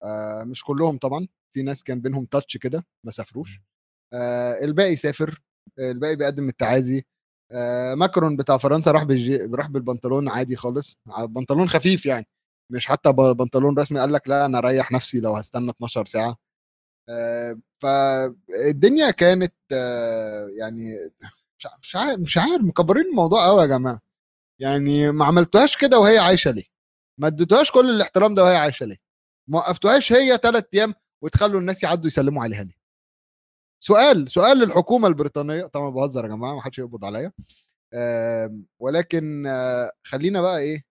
آه 0.04 0.44
مش 0.44 0.64
كلهم 0.64 0.98
طبعا 0.98 1.28
في 1.54 1.62
ناس 1.62 1.82
كان 1.82 2.00
بينهم 2.00 2.24
تاتش 2.26 2.56
كده 2.56 2.86
ما 3.04 3.12
سافروش. 3.12 3.60
آه 4.14 4.64
الباقي 4.64 4.96
سافر 4.96 5.42
الباقي 5.78 6.16
بيقدم 6.16 6.48
التعازي. 6.48 7.04
ماكرون 7.94 8.36
بتاع 8.36 8.58
فرنسا 8.58 8.90
راح 8.90 9.02
بالجي... 9.04 9.36
راح 9.36 9.68
بالبنطلون 9.68 10.28
عادي 10.28 10.56
خالص. 10.56 10.98
بنطلون 11.28 11.68
خفيف 11.68 12.06
يعني. 12.06 12.26
مش 12.70 12.86
حتى 12.86 13.12
بنطلون 13.12 13.78
رسمي. 13.78 14.00
قال 14.00 14.12
لك 14.12 14.28
لا 14.28 14.44
أنا 14.46 14.58
أريح 14.58 14.92
نفسي 14.92 15.20
لو 15.20 15.36
هستنى 15.36 15.70
12 15.70 16.06
ساعة. 16.06 16.36
آه 17.08 17.58
فالدنيا 17.82 19.10
كانت 19.10 19.54
آه 19.72 20.48
يعني 20.58 20.94
مش 21.82 21.96
عارف 21.96 22.20
مش 22.20 22.38
عارف 22.38 22.62
مكبرين 22.62 23.06
الموضوع 23.06 23.46
قوي 23.46 23.62
يا 23.62 23.66
جماعة. 23.66 24.00
يعني 24.60 25.12
ما 25.12 25.24
عملتوهاش 25.24 25.76
كده 25.76 25.98
وهي 25.98 26.18
عايشة 26.18 26.50
ليه؟ 26.50 26.64
ما 27.18 27.26
اديتوهاش 27.26 27.70
كل 27.70 27.90
الاحترام 27.90 28.34
ده 28.34 28.44
وهي 28.44 28.56
عايشة 28.56 28.86
ليه؟ 28.86 28.96
ما 29.48 29.58
وقفتوهاش 29.58 30.12
هي 30.12 30.36
ثلاث 30.42 30.64
أيام 30.74 30.94
وتخلوا 31.22 31.60
الناس 31.60 31.82
يعدوا 31.82 32.06
يسلموا 32.06 32.42
عليها 32.42 32.62
ليه؟ 32.64 32.79
سؤال 33.82 34.28
سؤال 34.30 34.58
للحكومة 34.58 35.08
البريطانية. 35.08 35.66
طبعا 35.66 35.90
بهزر 35.90 36.24
يا 36.24 36.28
جماعة 36.28 36.54
ما 36.54 36.62
حدش 36.62 36.78
يقبض 36.78 37.04
عليا. 37.04 37.32
ولكن 38.78 39.46
آه، 39.46 39.92
خلينا 40.04 40.40
بقى 40.42 40.58
إيه 40.58 40.82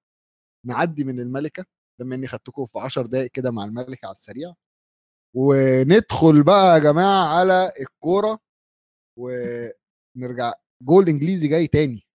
نعدي 0.65 1.03
من 1.03 1.19
الملكة 1.19 1.65
بما 1.99 2.15
إني 2.15 2.27
خدتكم 2.27 2.65
في 2.65 2.79
10 2.79 3.05
دقائق 3.05 3.31
كده 3.31 3.51
مع 3.51 3.63
الملكة 3.65 4.05
على 4.05 4.11
السريع. 4.11 4.53
وندخل 5.35 6.43
بقى 6.43 6.73
يا 6.73 6.79
جماعة 6.79 7.39
على 7.39 7.71
الكورة 7.81 8.39
ونرجع. 9.17 10.53
جول 10.81 11.09
إنجليزي 11.09 11.47
جاي 11.47 11.67
تاني. 11.67 12.05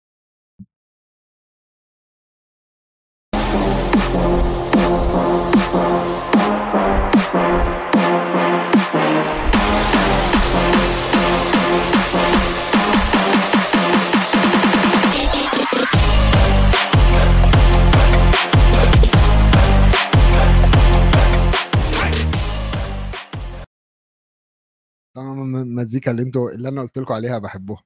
طبعا 25.14 25.32
المزيكا 25.62 26.10
اللي 26.10 26.22
أنتوا 26.22 26.50
اللي 26.50 26.68
أنا 26.68 26.82
قلت 26.82 26.98
لكم 26.98 27.14
عليها 27.14 27.38
بحبوها 27.38 27.82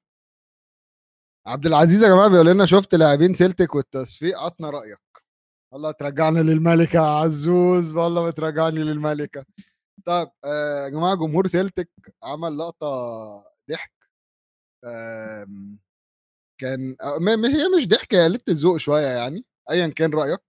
عبد 1.46 1.66
العزيز 1.66 2.02
يا 2.02 2.08
جماعة 2.08 2.28
بيقول 2.28 2.46
لنا 2.46 2.66
شفت 2.66 2.94
لاعبين 2.94 3.34
سيلتك 3.34 3.74
والتصفيق؟ 3.74 4.38
عطنا 4.38 4.70
رأيك. 4.70 4.98
والله 5.72 5.90
ترجعنا 5.92 6.40
للملكة 6.40 6.96
يا 6.96 7.00
عزوز. 7.02 7.94
والله 7.94 8.30
بترجعني 8.30 8.78
للملكة. 8.78 9.44
طيب 10.06 10.28
آه 10.44 10.84
يا 10.84 10.88
جماعة 10.88 11.14
جمهور 11.16 11.46
سيلتك 11.46 11.90
عمل 12.22 12.58
لقطة 12.58 12.88
ضحك. 13.70 13.92
كان 16.60 16.96
هي 17.46 17.68
مش 17.78 17.88
ضحك 17.88 18.14
هي 18.14 18.24
قلت 18.24 18.48
الذوق 18.48 18.76
شوية 18.76 19.06
يعني 19.06 19.44
ايا 19.70 19.88
كان 19.88 20.10
رأيك. 20.14 20.40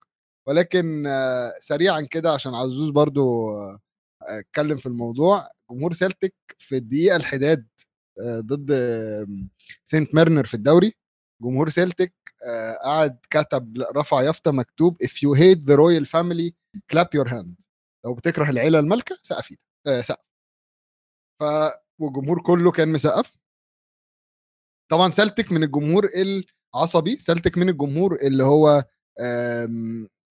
ولكن 0.48 1.08
آه 1.08 1.54
سريعا 1.60 2.02
كده 2.02 2.32
عشان 2.34 2.56
عزوز 2.56 2.90
برضو 2.90 3.50
آه، 3.60 3.80
أتكلم 4.22 4.78
في 4.78 4.86
الموضوع 4.86 5.50
جمهور 5.72 5.94
سيلتك 5.94 6.34
في 6.58 6.76
الدقيقة 6.78 7.16
الحداد 7.16 7.68
آه، 8.22 8.40
ضد 8.40 8.72
سانت 9.84 10.16
ميرين 10.16 10.46
في 10.46 10.54
الدوري 10.54 10.94
جمهور 11.44 11.70
سيلتك 11.70 12.14
آه، 12.48 12.74
قعد 12.74 13.20
كتب 13.30 13.78
رفع 13.96 14.22
يافطة 14.22 14.52
مكتوب 14.52 14.98
if 15.04 15.08
you 15.10 15.38
hate 15.40 15.60
the 15.70 15.76
royal 15.78 16.06
family 16.06 16.52
clap 16.94 17.08
your 17.20 17.30
hand. 17.32 17.50
لو 18.06 18.14
بتكره 18.14 18.50
العيلة 18.50 18.80
المالكة 18.80 19.18
سقف 19.24 19.52
إيدك 19.52 19.62
آه 19.88 20.02
سقف. 20.02 20.26
ف 21.42 21.44
والجمهور 22.02 22.42
كله 22.42 22.72
كان 22.72 22.94
مسقف. 22.94 23.38
طبعا 24.92 25.10
سلتك 25.12 25.52
من 25.52 25.64
الجمهور 25.64 26.10
العصبي 26.76 27.18
سلتك 27.18 27.58
من 27.58 27.70
الجمهور 27.70 28.16
اللي 28.16 28.44
هو 28.44 28.84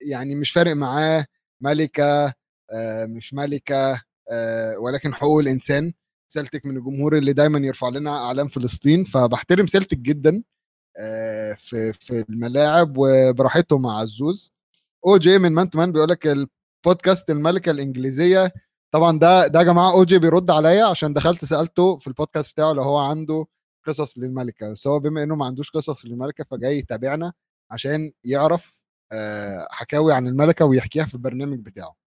يعني 0.01 0.35
مش 0.35 0.51
فارق 0.51 0.77
معاه 0.77 1.27
ملكة 1.63 2.35
مش 3.07 3.35
ملكة 3.35 4.03
آه 4.31 4.79
ولكن 4.79 5.15
حقوق 5.15 5.41
الإنسان. 5.41 5.93
سلتك 6.29 6.67
من 6.67 6.77
الجمهور 6.77 7.19
اللي 7.19 7.33
دايما 7.33 7.59
يرفع 7.59 7.89
لنا 7.89 8.11
أعلام 8.27 8.49
فلسطين 8.49 9.05
فبحترم 9.05 9.67
سلتك 9.67 9.99
جدا 9.99 10.43
آه 11.01 11.53
في 11.55 11.93
في 11.93 12.25
الملاعب 12.31 12.95
وبراحتهم 12.99 13.83
مع 13.83 13.99
عزوز 14.01 14.53
OG 15.07 15.39
من 15.39 15.53
Man 15.53 15.71
to 15.71 15.79
Man 15.79 15.93
بيقول 15.93 16.09
لك 16.11 16.27
البودكاست 16.87 17.31
الملكة 17.31 17.71
الإنجليزية 17.71 18.53
طبعا 18.93 19.19
ده 19.19 19.47
ده 19.47 19.59
يا 19.61 19.65
جماعة 19.65 19.93
OG 19.93 20.19
بيرد 20.19 20.51
عليا 20.51 20.85
عشان 20.85 21.13
دخلت 21.15 21.45
سألته 21.45 21.97
في 21.99 22.07
البودكاست 22.09 22.53
بتاعه 22.53 22.73
لو 22.73 22.83
هو 22.83 22.99
عنده 22.99 23.47
قصص 23.87 24.19
للملكة. 24.19 24.73
بس 24.73 24.87
هو 24.87 25.01
بما 25.01 25.23
إنه 25.23 25.37
ما 25.37 25.47
عندوش 25.47 25.71
قصص 25.71 26.07
للملكة 26.07 26.45
فجاي 26.51 26.79
يتابعنا 26.79 27.33
عشان 27.71 28.13
يعرف 28.25 28.83
آه 29.13 29.69
حكاوي 29.71 30.15
عن 30.15 30.27
الملكة 30.29 30.65
ويحكيها 30.65 31.05
في 31.07 31.15
البرنامج 31.15 31.59
بتاعه. 31.61 31.89
آه، 31.89 32.08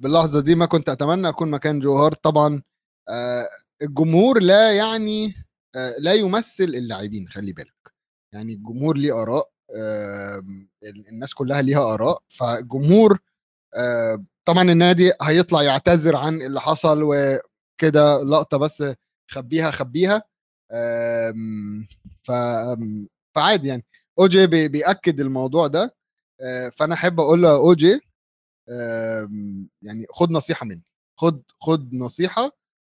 باللحظة 0.00 0.40
دي 0.40 0.54
ما 0.54 0.66
كنت 0.66 0.88
أتمنى 0.88 1.28
أكون 1.28 1.50
مكان 1.50 1.80
جوهر. 1.80 2.12
طبعا 2.14 2.62
آه، 3.08 3.48
الجمهور 3.82 4.42
لا 4.42 4.72
يعني 4.72 5.34
آه، 5.76 5.94
لا 5.98 6.12
يمثل 6.14 6.64
اللاعبين 6.64 7.28
خلي 7.28 7.52
بالك. 7.52 7.92
يعني 8.34 8.52
الجمهور 8.52 8.96
ليه 8.96 9.22
آراء 9.22 9.48
الناس 11.08 11.34
كلها 11.34 11.62
ليها 11.62 11.94
آراء. 11.94 12.22
فالجمهور 12.28 13.18
طبعا 14.44 14.62
النادي 14.72 15.12
هيطلع 15.22 15.62
يعتذر 15.62 16.16
عن 16.16 16.42
اللي 16.42 16.60
حصل 16.60 17.02
وكده 17.02 18.22
لقطة 18.22 18.56
بس 18.56 18.84
خبيها 19.30 19.70
خبيها. 19.70 20.22
فعادي 23.34 23.68
يعني. 23.68 23.84
أوجي 24.18 24.46
بيأكد 24.46 25.20
الموضوع 25.20 25.66
ده. 25.66 25.96
فأنا 26.72 26.94
أحب 26.94 27.20
أقول 27.20 27.42
له 27.42 27.50
اوجي 27.56 28.00
يعني 29.82 30.06
خد 30.10 30.30
نصيحة 30.30 30.66
مني. 30.66 30.84
خد 31.20 31.42
خد 31.60 31.94
نصيحة 31.94 32.50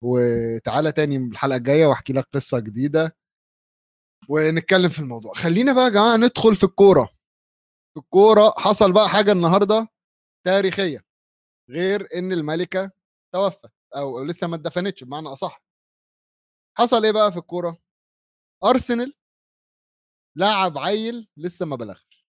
وتعالى 0.04 0.92
تاني 0.92 1.16
الحلقة 1.18 1.58
الجاية 1.58 1.86
وأحكي 1.86 2.14
لك 2.14 2.28
قصة 2.34 2.60
جديدة 2.60 3.18
ونتكلم 4.30 4.90
في 4.90 5.00
الموضوع. 5.00 5.34
خلينا 5.34 5.74
بقى 5.74 5.84
يا 5.84 5.90
جماعة 5.90 6.16
ندخل 6.18 6.56
في 6.56 6.64
الكورة. 6.64 7.06
في 7.94 8.00
الكورة 8.00 8.54
حصل 8.58 8.94
بقى 8.94 9.10
حاجة 9.10 9.32
النهارده 9.32 9.88
تاريخية 10.46 11.06
غير 11.70 12.08
إن 12.16 12.32
الملكة 12.32 12.92
توفت 13.34 13.72
أو 13.96 14.24
لسه 14.24 14.48
ما 14.48 14.56
اتدفنتش 14.56 15.04
بمعنى 15.04 15.28
أصح. 15.28 15.64
حصل 16.78 17.06
إيه 17.06 17.12
بقى 17.12 17.32
في 17.32 17.38
الكورة؟ 17.38 17.78
أرسنال 18.66 19.14
لاعب 20.38 20.78
عيل 20.78 21.28
لسه 21.38 21.66
ما 21.66 21.76
بلغش. 21.76 22.28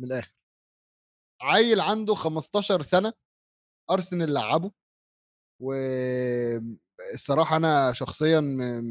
من 0.00 0.06
الآخر. 0.06 0.32
عيل 1.42 1.80
عنده 1.80 2.14
15 2.14 2.82
سنة 2.82 3.12
أرسنال 3.92 4.34
لعبه 4.34 4.72
والصراحه 5.62 7.56
أنا 7.56 7.92
شخصيا 7.94 8.40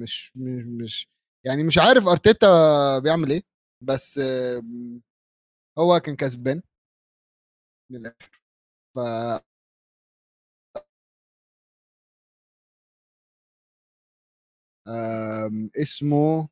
مش 0.03 0.34
مش 0.38 1.10
يعني 1.46 1.63
مش 1.63 1.77
عارف 1.77 2.08
أرتيتا 2.08 3.00
بيعمل 3.00 3.31
إيه 3.31 3.43
بس 3.84 4.20
هو 5.79 6.00
كان 6.00 6.15
كسبان 6.15 6.62
من 7.89 7.98
الآخر. 8.05 8.31
ف 8.96 9.00
اسمه 15.81 16.50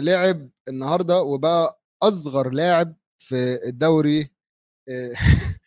لعب 0.00 0.50
النهارده 0.68 1.22
وبقى 1.22 1.80
أصغر 2.02 2.50
لاعب 2.50 2.96
في 3.18 3.58
الدوري 3.68 4.30
آه، 4.88 5.12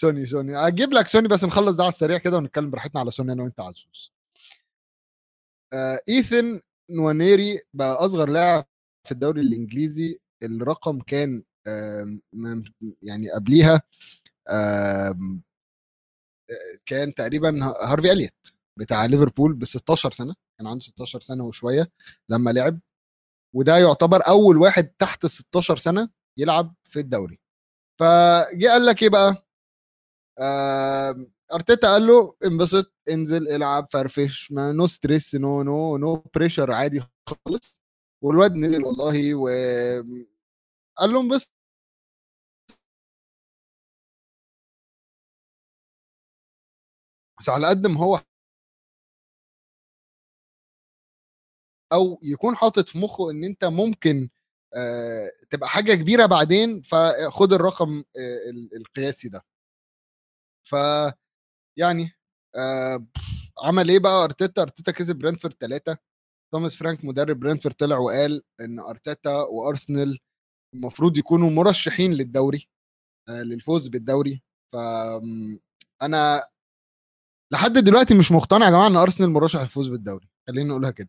سوني 0.00 0.26
سوني. 0.26 0.56
أجيب 0.68 0.92
لك 0.92 1.06
سوني 1.06 1.28
بس 1.28 1.44
نخلص 1.44 1.76
ده 1.76 1.82
على 1.84 1.92
السريع 1.92 2.18
كده 2.18 2.36
ونتكلم 2.36 2.70
براحتنا 2.70 3.00
على 3.00 3.10
سوني 3.10 3.32
أنا 3.32 3.42
وأنت 3.42 3.60
عزوز. 3.60 4.12
آه، 5.72 6.00
إيثن 6.08 6.60
نوانيري 6.90 7.60
بقى 7.74 7.92
أصغر 8.04 8.28
لاعب 8.28 8.66
في 9.04 9.12
الدوري 9.12 9.40
الإنجليزي. 9.40 10.18
الرقم 10.42 11.00
كان 11.00 11.42
يعني 13.02 13.30
قبليها 13.30 13.82
كان 16.86 17.14
تقريبا 17.14 17.64
هارفي 17.64 18.12
اليت 18.12 18.48
بتاع 18.78 19.06
ليفربول 19.06 19.52
ب 19.54 19.64
16 19.64 20.10
سنة 20.12 20.34
كان 20.58 20.66
عنده 20.66 20.80
16 20.84 21.20
سنة 21.20 21.44
وشوية 21.44 21.90
لما 22.28 22.50
لعب. 22.50 22.80
وده 23.56 23.76
يعتبر 23.78 24.20
أول 24.28 24.56
واحد 24.56 24.88
تحت 24.98 25.24
ال 25.24 25.30
16 25.30 25.76
سنة 25.76 26.08
يلعب 26.38 26.74
في 26.84 26.98
الدوري. 27.00 27.40
فجي 28.00 28.68
قال 28.68 28.86
لك 28.86 29.02
إيه 29.02 29.08
بقى؟ 29.10 29.46
أرتيتا 31.54 31.88
قال 31.88 32.06
له 32.06 32.36
انبسط 32.44 32.92
انزل 33.10 33.48
العب 33.48 33.88
فرفش 33.92 34.52
ما 34.52 34.72
no 34.72 34.86
stress 34.86 35.34
no 35.34 35.62
no 35.62 35.96
no 35.96 36.16
pressure 36.34 36.72
عادي 36.72 37.02
خالص. 37.28 37.80
والواد 38.22 38.52
نزل 38.56 38.84
والله 38.84 39.34
و 39.34 39.48
قال 40.98 41.10
له 41.12 41.20
انبسط. 41.20 41.52
بس 47.40 47.48
على 47.48 47.66
قد 47.68 47.86
ما 47.86 48.00
هو 48.00 48.20
أو 51.92 52.20
يكون 52.22 52.56
حاطط 52.56 52.88
في 52.88 52.98
مخه 52.98 53.30
إن 53.30 53.44
أنت 53.44 53.64
ممكن 53.64 54.28
تبقى 55.50 55.68
حاجة 55.68 55.94
كبيرة 55.94 56.26
بعدين 56.26 56.82
فخد 56.82 57.52
الرقم 57.52 58.04
القياسي 58.76 59.28
ده. 59.28 59.44
ف 60.66 60.76
يعني 61.78 62.10
عمل 63.62 63.88
إيه 63.88 63.98
بقى؟ 63.98 64.24
أرتيتا 64.24 64.62
أرتيتا 64.62 64.92
كسب 64.92 65.16
برينفورد 65.16 65.54
ثلاثة 65.60 65.98
توماس 66.52 66.76
فرانك 66.76 67.04
مدرب 67.04 67.40
برينفورد 67.40 67.74
طلع 67.74 67.98
وقال 67.98 68.42
إن 68.60 68.78
أرتيتا 68.80 69.30
وأرسنال 69.42 70.18
المفروض 70.74 71.18
يكونوا 71.18 71.50
مرشحين 71.50 72.12
للدوري 72.12 72.68
للفوز 73.28 73.88
بالدوري. 73.88 74.42
ف 74.72 74.76
أنا 76.02 76.48
لحد 77.52 77.72
دلوقتي 77.72 78.14
مش 78.14 78.32
مقتنع 78.32 78.66
يا 78.66 78.70
جماعة 78.70 78.86
إن 78.86 78.96
أرسنال 78.96 79.30
مرشح 79.30 79.60
للفوز 79.60 79.88
بالدوري. 79.88 80.28
خلينا 80.48 80.68
نقولها 80.68 80.90
كده. 80.90 81.08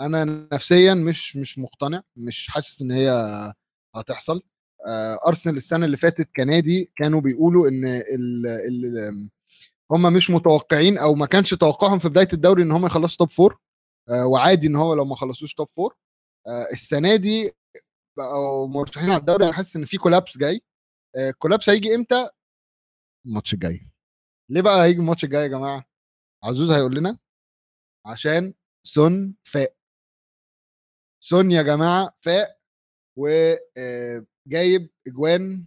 أنا 0.00 0.48
نفسيا 0.52 0.94
مش 0.94 1.36
مش 1.36 1.58
مقتنع 1.58 2.02
مش 2.16 2.48
حاسس 2.48 2.82
إن 2.82 2.92
هي 2.92 3.10
هتحصل. 3.96 4.42
آه، 4.88 5.18
ارسنال 5.28 5.56
السنة 5.56 5.86
اللي 5.86 5.96
فاتت 5.96 6.28
كنادي 6.36 6.92
كانوا 6.96 7.20
بيقولوا 7.20 7.68
إن 7.68 7.84
ال 7.88 8.46
ال 8.46 9.30
هم 9.92 10.12
مش 10.12 10.30
متوقعين 10.30 10.98
أو 10.98 11.14
ما 11.14 11.26
كانش 11.26 11.54
توقعهم 11.54 11.98
في 11.98 12.08
بداية 12.08 12.28
الدوري 12.32 12.62
إن 12.62 12.72
هم 12.72 12.86
يخلصوا 12.86 13.16
top 13.18 13.30
four 13.30 13.58
آه، 14.10 14.26
وعادي 14.26 14.66
إن 14.66 14.76
هو 14.76 14.94
لو 14.94 15.04
ما 15.04 15.16
خلصوش 15.16 15.54
top 15.54 15.68
four 15.70 15.96
آه، 16.46 16.66
السنة 16.72 17.16
دي 17.16 17.52
بقوا 18.18 18.68
مرشحين 18.68 19.10
على 19.10 19.20
الدوري. 19.20 19.44
أنا 19.44 19.52
حاسس 19.52 19.76
إن 19.76 19.84
في 19.84 19.96
collapse 19.98 20.38
جاي. 20.38 20.60
ال 21.16 21.22
collapse 21.22 21.68
هيجي 21.70 21.94
إمتى؟ 21.94 22.28
الماتش 23.26 23.54
الجاي. 23.54 23.90
ليه 24.50 24.60
بقى 24.62 24.84
هيجي 24.84 25.00
الماتش 25.00 25.24
الجاي 25.24 25.42
يا 25.42 25.48
جماعة؟ 25.48 25.84
عزوز 26.44 26.70
هيقول 26.70 26.96
لنا 26.96 27.18
عشان 28.06 28.54
سون 28.86 29.34
فاق. 29.44 29.76
سون 31.24 31.50
يا 31.50 31.62
جماعة 31.62 32.16
فاق 32.20 32.58
وجايب 33.18 34.90
إجوان 35.06 35.66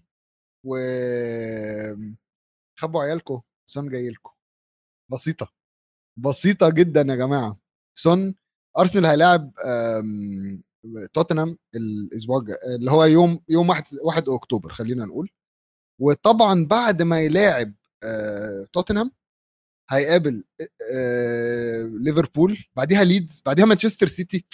و 0.66 0.78
خبوا 2.80 3.04
عيالكم 3.04 3.42
سون 3.70 3.90
جاي 3.90 4.10
لكم 4.10 4.32
بسيطة 5.12 5.54
بسيطة 6.18 6.70
جدا 6.70 7.02
يا 7.02 7.16
جماعة. 7.16 7.60
سون 7.98 8.36
أرسنال 8.78 9.06
هيلاعب 9.06 9.52
توتنهام 11.14 11.58
الأسبوع 11.76 12.42
اللي 12.76 12.92
هو 12.92 13.04
يوم 13.04 13.44
يوم 13.50 13.70
1 13.70 13.84
1 14.04 14.30
أكتوبر 14.30 14.70
خلينا 14.70 15.06
نقول. 15.06 15.30
وطبعا 16.02 16.66
بعد 16.66 17.02
ما 17.02 17.20
يلاعب 17.20 17.74
توتنهام 18.74 19.12
هيقابل 19.90 20.44
ليفربول 22.04 22.58
بعديها 22.76 23.04
ليدز 23.04 23.42
بعديها 23.46 23.66
مانشستر 23.66 24.08
سيتي. 24.08 24.46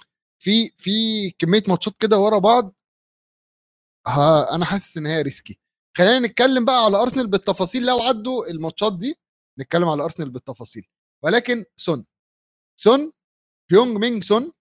في 0.44 0.70
في 0.78 0.92
كمية 1.32 1.64
ماتشات 1.68 1.94
كده 2.00 2.18
ورا 2.20 2.40
بعض 2.40 2.74
ها 4.08 4.56
أنا 4.56 4.66
حاسس 4.66 4.98
إن 4.98 5.08
هي 5.08 5.22
risky 5.22 5.60
خلينا 5.98 6.20
نتكلم 6.28 6.66
بقى 6.66 6.86
على 6.86 6.98
ارسنال 6.98 7.28
بالتفاصيل 7.28 7.86
لو 7.86 8.00
عدوا 8.00 8.48
الماتشات 8.48 8.98
دي 8.98 9.16
نتكلم 9.60 9.90
على 9.90 10.04
ارسنال 10.04 10.30
بالتفاصيل. 10.30 10.88
ولكن 11.24 11.66
سون 11.78 12.06
سون 12.80 13.12
هيونج 13.72 13.98
مينج 13.98 14.24
سون 14.24 14.52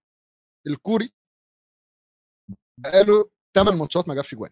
الكوري 0.66 1.12
بقاله 2.78 3.30
8 3.54 3.78
ماتشات 3.78 4.08
ما 4.08 4.14
جابش 4.14 4.34
جوان. 4.34 4.50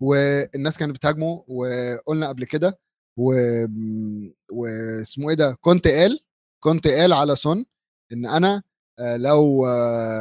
والناس 0.00 0.78
كانت 0.78 0.94
بتهاجمه 0.94 1.44
وقلنا 1.48 2.28
قبل 2.28 2.44
كده 2.44 2.78
و... 3.16 3.32
واسمه 4.52 5.30
إيه 5.30 5.36
ده 5.36 5.58
كنت 5.60 5.88
قال 5.88 6.20
كنت 6.60 6.86
قال 6.88 7.12
على 7.12 7.36
سون 7.36 7.66
إن 8.12 8.26
أنا 8.26 8.62
لو 9.00 9.66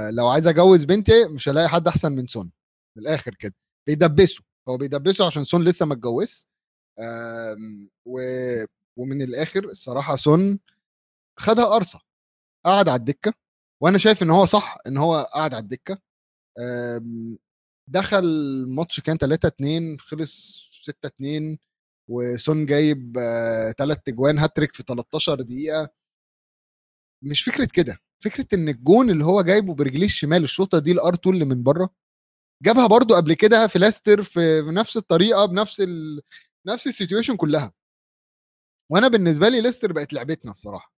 لو 0.09 0.27
عايز 0.27 0.47
أجوز 0.47 0.83
بنتي 0.83 1.25
مش 1.25 1.49
هلاقي 1.49 1.69
حد 1.69 1.87
أحسن 1.87 2.11
من 2.11 2.27
سون 2.27 2.51
من 2.97 3.03
الآخر 3.03 3.35
كده. 3.35 3.53
بيدبسوا 3.87 4.45
هو 4.69 4.77
بيدبسوا 4.77 5.25
عشان 5.25 5.43
سون 5.43 5.63
لسه 5.63 5.85
ما 5.85 5.93
اتجوزش. 5.93 6.47
ومن 8.97 9.21
الآخر 9.21 9.65
الصراحة 9.65 10.15
سون 10.15 10.59
خدها 11.39 11.65
قرصة 11.65 11.99
قعد 12.65 12.89
على 12.89 12.99
الدكة 12.99 13.33
وأنا 13.81 13.97
شايف 13.97 14.23
إن 14.23 14.29
هو 14.31 14.45
صح 14.45 14.77
إن 14.88 14.97
هو 14.97 15.29
قعد 15.36 15.53
على 15.53 15.63
الدكة. 15.63 15.97
دخل 17.88 18.25
ماتش 18.69 18.99
كان 18.99 19.17
3 19.17 19.47
2 19.47 19.99
خلص 19.99 20.62
6 20.84 21.07
2 21.07 21.57
وسون 22.10 22.65
جايب 22.65 23.13
ثلاث 23.77 23.97
اجوان 24.07 24.39
هاتريك 24.39 24.75
في 24.75 24.84
13 24.84 25.41
دقيقة. 25.41 25.89
مش 27.23 27.43
فكرة 27.43 27.67
كده. 27.73 27.97
فكرة 28.23 28.47
إن 28.53 28.69
الجون 28.69 29.10
اللي 29.10 29.25
هو 29.25 29.41
جايبه 29.41 29.73
برجليه 29.75 30.05
الشمال 30.05 30.43
الشوطة 30.43 30.79
دي 30.79 30.91
ال 30.91 31.13
R2 31.13 31.34
اللي 31.36 31.45
من 31.45 31.63
بره 31.63 31.89
جابها 32.63 32.88
برضو 32.88 33.15
قبل 33.15 33.34
كده 33.34 33.67
في 33.67 33.79
لاستر 33.79 34.23
في 34.23 34.62
نفس 34.67 34.97
الطريقة 34.97 35.45
بنفس 35.45 35.81
ال... 35.81 36.21
نفس 36.67 36.88
ال 36.88 36.92
situation 36.92 37.36
كلها. 37.38 37.73
وأنا 38.91 39.07
بالنسبة 39.07 39.49
لي 39.49 39.62
ليستر 39.62 39.93
بقت 39.93 40.13
لعبتنا 40.13 40.51
الصراحة. 40.51 40.93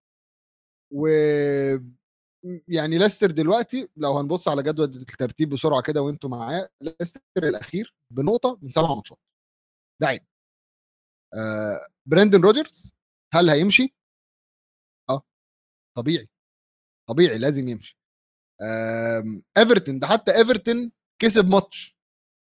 و 0.90 1.06
يعني 2.68 2.98
ليستر 2.98 3.30
دلوقتي 3.30 3.88
لو 3.96 4.18
هنبص 4.18 4.48
على 4.48 4.62
جدول 4.62 4.85
الترتيب 4.85 5.48
بسرعة 5.48 5.82
كده 5.82 6.02
وأنتم 6.02 6.30
معايا 6.30 6.68
ليستر 6.80 7.20
الأخير 7.37 7.94
بنقطة 8.11 8.58
من 8.62 8.70
سبع 8.70 8.94
ماتشات. 8.94 9.18
ده 10.00 10.06
عيب. 10.08 10.26
آه 11.35 11.87
برندن 12.06 12.40
روجرز 12.42 12.94
هل 13.35 13.50
هيمشي؟ 13.50 13.94
آه 15.11 15.22
طبيعي. 15.96 16.28
طبيعي 17.08 17.38
لازم 17.38 17.68
يمشي. 17.68 17.98
ايفرتون 19.58 19.98
ده 19.98 20.06
حتى 20.06 20.36
ايفرتون 20.36 20.92
كسب 21.18 21.48
ماتش. 21.48 21.96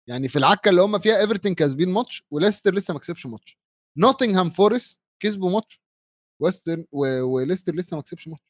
يعني 0.08 0.28
في 0.28 0.36
العكة 0.36 0.68
اللي 0.68 0.82
هم 0.82 0.98
فيها 0.98 1.20
ايفرتون 1.20 1.54
كاسبين 1.54 1.88
ماتش 1.92 2.24
وليستر 2.30 2.74
لسه 2.74 2.94
ما 2.94 3.00
كسبش 3.00 3.26
ماتش. 3.26 3.58
نوتنغهام 3.96 4.50
فورست 4.50 5.00
كسبوا 5.22 5.50
ماتش 5.50 5.82
ويسترن 6.40 6.86
وليستر 7.22 7.74
لسه 7.74 7.96
ما 7.96 8.02
كسبش 8.02 8.28
ماتش. 8.28 8.42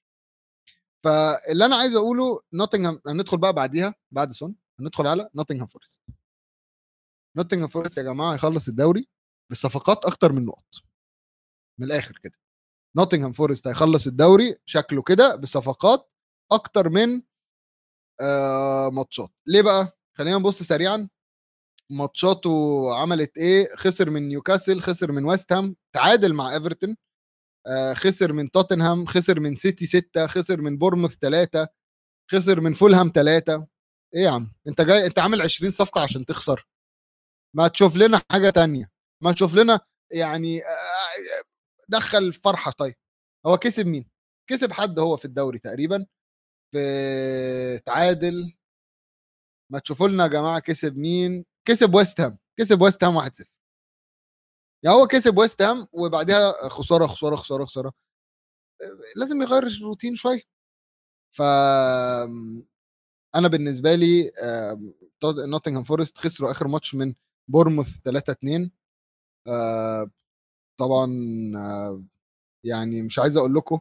فاللي 1.05 1.65
أنا 1.65 1.77
عايز 1.77 1.95
أقوله 1.95 2.41
نوتنغهام 2.53 3.01
هندخل 3.07 3.39
بقى 3.39 3.53
بعديها 3.53 3.95
بعد 4.11 4.33
سون 4.33 4.55
هندخل 4.81 5.07
على 5.07 5.29
نوتنغهام 5.35 5.67
فورست 5.67 6.01
نوتنغهام 7.37 7.69
فورست 7.69 7.99
يا 7.99 8.03
جماعة 8.03 8.35
هيخلص 8.35 8.69
الدوري 8.69 9.09
بالصفقات 9.51 10.05
أكتر 10.05 10.33
من 10.33 10.45
نقط. 10.45 10.75
من 11.79 11.87
الآخر 11.87 12.19
كده. 12.23 12.39
نوتنغهام 12.97 13.33
فورست 13.33 13.67
هيخلص 13.67 14.07
الدوري 14.07 14.57
شكله 14.67 15.03
كده 15.03 15.37
بصفقات 15.37 16.11
أكتر 16.53 16.89
من 16.89 17.23
آه 18.21 18.89
ماتشات. 18.93 19.31
ليه 19.47 19.63
بقى؟ 19.63 19.99
خلينا 20.19 20.39
نبص 20.39 20.63
سريعا. 20.63 21.09
ماتشاته 21.91 22.87
عملت 22.97 23.37
إيه؟ 23.39 23.69
خسر 23.77 24.11
من 24.11 24.29
نيوكاسل 24.29 24.81
خسر 24.81 25.13
من 25.13 25.25
ويست 25.25 25.53
هام 25.53 25.77
تعادل 25.95 26.35
مع 26.35 26.55
إيفرتون 26.55 26.97
آه 27.67 27.95
خسر 27.95 28.33
من 28.33 28.51
توتنهام 28.51 29.07
خسر 29.07 29.41
من 29.41 29.57
سيتي 29.57 29.87
6 29.87 30.27
خسر 30.27 30.61
من 30.61 30.79
بورموث 30.79 31.15
3 31.21 31.69
خسر 32.33 32.61
من 32.61 32.75
فولهام 32.75 33.13
3 33.15 33.67
إيه 34.15 34.21
يا 34.23 34.31
عم؟ 34.31 34.53
أنت 34.69 34.81
جاي 34.81 35.07
أنت 35.07 35.19
عامل 35.19 35.43
20 35.43 35.71
صفقة 35.73 36.01
عشان 36.01 36.25
تخسر. 36.25 36.69
ما 37.57 37.69
تشوف 37.69 37.97
لنا 37.97 38.21
حاجة 38.33 38.51
تانية. 38.51 38.91
ما 39.23 39.33
تشوف 39.33 39.55
لنا 39.55 39.81
يعني 40.13 40.63
آه 40.65 40.69
دخل 41.91 42.33
فرحة 42.33 42.71
طيب 42.73 42.95
هو 43.47 43.59
كسب 43.59 43.87
مين؟ 43.87 44.11
كسب 44.51 44.73
حد 44.73 44.99
هو 44.99 45.17
في 45.17 45.25
الدوري 45.25 45.59
تقريبا 45.59 46.07
في 46.73 47.79
تعادل. 47.87 48.57
ما 49.73 49.79
تشوفوا 49.79 50.09
لنا 50.09 50.25
يا 50.25 50.29
جماعة 50.29 50.61
كسب 50.61 50.97
مين؟ 50.97 51.45
كسب 51.69 51.95
ويست 51.95 52.21
هام 52.21 52.39
كسب 52.59 52.83
ويست 52.83 53.05
هام 53.05 53.21
1-0 53.21 53.45
يعني 54.85 54.97
هو 54.97 55.07
كسب 55.07 55.39
ويست 55.39 55.63
هام 55.63 55.89
وبعدها 55.93 56.69
خسارة 56.69 57.07
خسارة 57.07 57.37
خسارة 57.37 57.65
خسارة. 57.65 57.93
لازم 59.17 59.43
يغير 59.43 59.67
الروتين 59.67 60.17
شوية. 60.17 60.41
ف 61.37 61.43
أنا 63.35 63.49
بالنسبة 63.49 63.95
لي 63.95 64.31
نوتنغهام 65.25 65.85
فورست 65.85 66.19
خسروا 66.19 66.51
آخر 66.51 66.69
ماتش 66.69 66.95
من 66.95 67.15
بورموث 67.49 68.01
3 68.05 68.33
2 68.33 68.71
طبعا 70.81 71.07
يعني 72.65 73.03
مش 73.03 73.19
عايز 73.19 73.37
أقول 73.37 73.55
لكم 73.55 73.81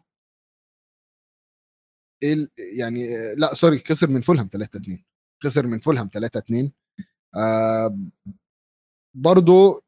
إيه 2.23 2.47
يعني 2.77 3.07
لأ 3.35 3.53
sorry 3.53 3.79
خسر 3.79 4.09
من 4.09 4.21
فولهام 4.21 4.49
3 4.53 4.77
2 4.77 5.03
خسر 5.43 5.67
من 5.67 5.79
فولهام 5.79 6.09
3 6.13 6.37
2 6.37 6.71
آه 7.35 7.97
برضو 9.13 9.83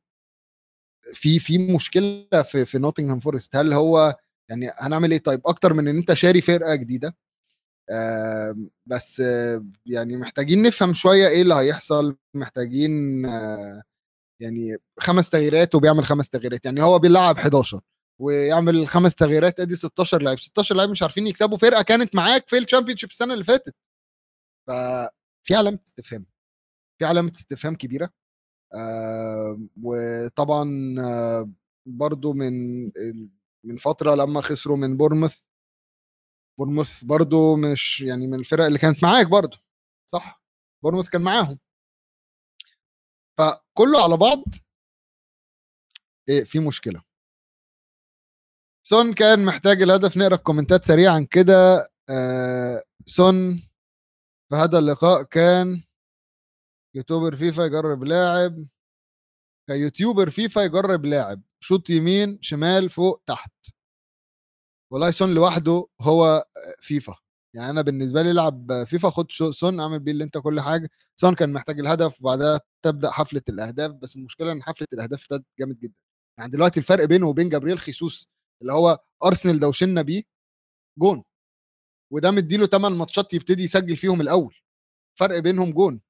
في 1.13 1.39
في 1.39 1.57
مشكلة 1.57 2.27
في 2.45 2.65
في 2.65 2.77
نوتنغهام 2.79 3.19
فورست 3.19 3.55
هل 3.55 3.73
هو 3.73 4.15
يعني 4.49 4.69
هنعمل 4.77 5.11
إيه؟ 5.11 5.19
طيب 5.19 5.41
أكتر 5.47 5.73
من 5.73 5.87
إن 5.87 5.97
أنت 5.97 6.13
شاري 6.13 6.41
فرقة 6.41 6.75
جديدة 6.75 7.15
آه 7.91 8.55
بس 8.85 9.21
آه 9.21 9.65
يعني 9.85 10.17
محتاجين 10.17 10.61
نفهم 10.63 10.93
شوية 10.93 11.27
إيه 11.27 11.41
اللي 11.41 11.55
هيحصل 11.55 12.17
محتاجين 12.35 13.25
آه 13.25 13.83
يعني 14.41 14.77
خمس 14.99 15.29
تغييرات 15.29 15.75
وبيعمل 15.75 16.05
خمس 16.05 16.29
تغييرات 16.29 16.65
يعني 16.65 16.83
هو 16.83 16.99
بيلعب 16.99 17.37
11 17.37 17.81
ويعمل 18.21 18.87
خمس 18.87 19.15
تغييرات 19.15 19.59
أدي 19.59 19.75
16 19.75 20.21
لاعب 20.21 20.39
16 20.39 20.75
لاعب 20.75 20.89
مش 20.89 21.01
عارفين 21.01 21.27
يكسبوا 21.27 21.57
فرقة 21.57 21.81
كانت 21.81 22.15
معاك 22.15 22.47
في 22.49 22.57
ال 22.57 22.61
Championship 22.61 23.09
السنة 23.09 23.33
اللي 23.33 23.43
فاتت. 23.43 23.75
ففي 24.67 25.55
علامة 25.55 25.79
استفهام 25.87 26.25
في 26.99 27.05
علامة 27.05 27.31
استفهام 27.35 27.75
كبيرة 27.75 28.09
آه 28.75 29.59
وطبعا 29.83 30.95
آه 30.99 31.49
برضو 31.85 32.33
من 32.33 32.83
من 33.65 33.77
فترة 33.77 34.15
لما 34.15 34.41
خسروا 34.41 34.77
من 34.77 34.97
بورموث 34.97 35.37
بورموث 36.59 37.03
برضو 37.03 37.55
مش 37.55 38.01
يعني 38.01 38.27
من 38.27 38.33
الفرق 38.39 38.65
اللي 38.65 38.79
كانت 38.79 39.03
معاك 39.03 39.27
برضو 39.27 39.57
صح؟ 40.11 40.43
بورموث 40.83 41.09
كان 41.09 41.21
معاهم. 41.21 41.59
فكله 43.71 44.03
على 44.03 44.17
بعض 44.17 44.43
إيه 46.29 46.43
في 46.43 46.59
مشكلة. 46.59 47.03
سون 48.83 49.13
كان 49.13 49.45
محتاج 49.45 49.81
الهدف 49.81 50.17
نقرأ 50.17 50.35
الكومنتات 50.35 50.85
سريعا 50.85 51.27
كده. 51.31 51.87
آه 52.09 52.83
سون 53.05 53.57
في 54.49 54.55
هذا 54.55 54.79
اللقاء 54.79 55.23
كان 55.23 55.83
YouTuber 56.95 57.35
فيفا 57.35 57.61
يجرب 57.61 58.03
لاعب. 58.03 58.67
ك 59.69 59.76
YouTuber 59.76 60.29
فيفا 60.29 60.59
يجرب 60.61 61.05
لاعب 61.05 61.41
شوط 61.59 61.89
يمين 61.89 62.39
شمال 62.41 62.89
فوق 62.89 63.23
تحت. 63.27 63.53
والله 64.91 65.11
سون 65.11 65.33
لوحده 65.33 65.87
هو 66.01 66.45
فيفا. 66.79 67.17
يعني 67.53 67.69
أنا 67.69 67.81
بالنسبة 67.81 68.21
لي 68.21 68.31
ألعب 68.31 68.83
فيفا 68.83 69.09
خد 69.09 69.31
سون 69.31 69.79
أعمل 69.79 69.99
بيه 69.99 70.11
اللي 70.11 70.23
أنت 70.23 70.37
كل 70.37 70.61
حاجة. 70.61 70.89
سون 71.15 71.35
كان 71.35 71.53
محتاج 71.53 71.79
الهدف 71.79 72.21
وبعدها 72.21 72.59
تبدأ 72.83 73.11
حفلة 73.11 73.41
الأهداف 73.49 73.91
بس 73.91 74.15
المشكلة 74.15 74.51
إن 74.51 74.63
حفلة 74.63 74.87
الأهداف 74.93 75.27
ده 75.31 75.43
جامد 75.59 75.79
جدا. 75.79 75.93
يعني 76.37 76.51
دلوقتي 76.51 76.79
الفرق 76.79 77.05
بينه 77.05 77.27
وبين 77.27 77.49
جابرييل 77.49 77.79
خيسوس 77.79 78.29
اللي 78.61 78.73
هو 78.73 78.99
أرسنال 79.25 79.59
دوشنا 79.59 80.01
بيه 80.01 80.23
جون. 80.99 81.23
وده 82.11 82.31
مديله 82.31 82.65
8 82.67 82.97
ماتشات 82.97 83.33
يبتدي 83.33 83.63
يسجل 83.63 83.95
فيهم 83.95 84.21
الأول. 84.21 84.55
فرق 85.19 85.39
بينهم 85.39 85.71
جون. 85.73 86.01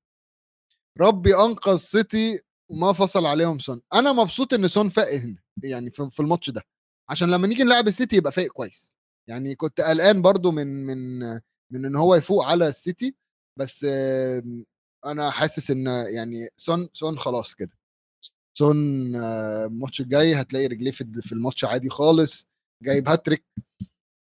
ربي 1.00 1.36
أنقذ 1.36 1.76
سيتي 1.76 2.40
وما 2.70 2.94
فصل 2.94 3.26
عليهم 3.26 3.60
سون. 3.60 3.82
أنا 3.94 4.12
مبسوط 4.14 4.54
إن 4.54 4.68
سون 4.68 4.90
فاق 4.90 5.14
هنا 5.14 5.38
يعني 5.64 5.92
في 5.92 6.20
الماتش 6.20 6.50
ده. 6.50 6.62
عشان 7.10 7.32
لما 7.32 7.48
نيجي 7.48 7.64
نلعب 7.64 7.88
السيتي 7.88 8.16
يبقى 8.16 8.32
فايق 8.32 8.52
كويس. 8.52 8.96
يعني 9.30 9.56
كنت 9.56 9.82
قلقان 9.82 10.22
برضو 10.22 10.52
من 10.52 10.86
من 10.86 11.20
من 11.74 11.86
إن 11.86 11.96
هو 11.96 12.16
يفوق 12.16 12.46
على 12.46 12.68
السيتي 12.68 13.16
بس 13.60 13.86
أنا 15.06 15.32
حاسس 15.32 15.72
إن 15.72 15.86
يعني 15.88 16.50
سون 16.58 16.90
سون 16.94 17.20
خلاص 17.20 17.56
كده. 17.56 17.72
سون 18.58 18.78
الماتش 19.16 20.02
الجاي 20.02 20.36
هتلاقي 20.36 20.68
رجليه 20.68 20.92
في 20.92 21.32
الماتش 21.32 21.66
عادي 21.66 21.90
خالص 21.90 22.48
جايب 22.84 23.10
هاتريك 23.10 23.46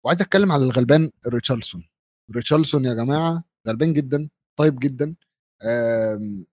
وعايز 0.06 0.22
أتكلم 0.22 0.52
على 0.52 0.64
الغلبان 0.64 1.12
ريتشارلسون. 1.28 1.88
ريتشارلسون 2.36 2.86
يا 2.86 2.94
جماعة 2.94 3.44
غلبان 3.68 3.94
جدا 3.94 4.30
طيب 4.60 4.80
جدا. 4.80 5.16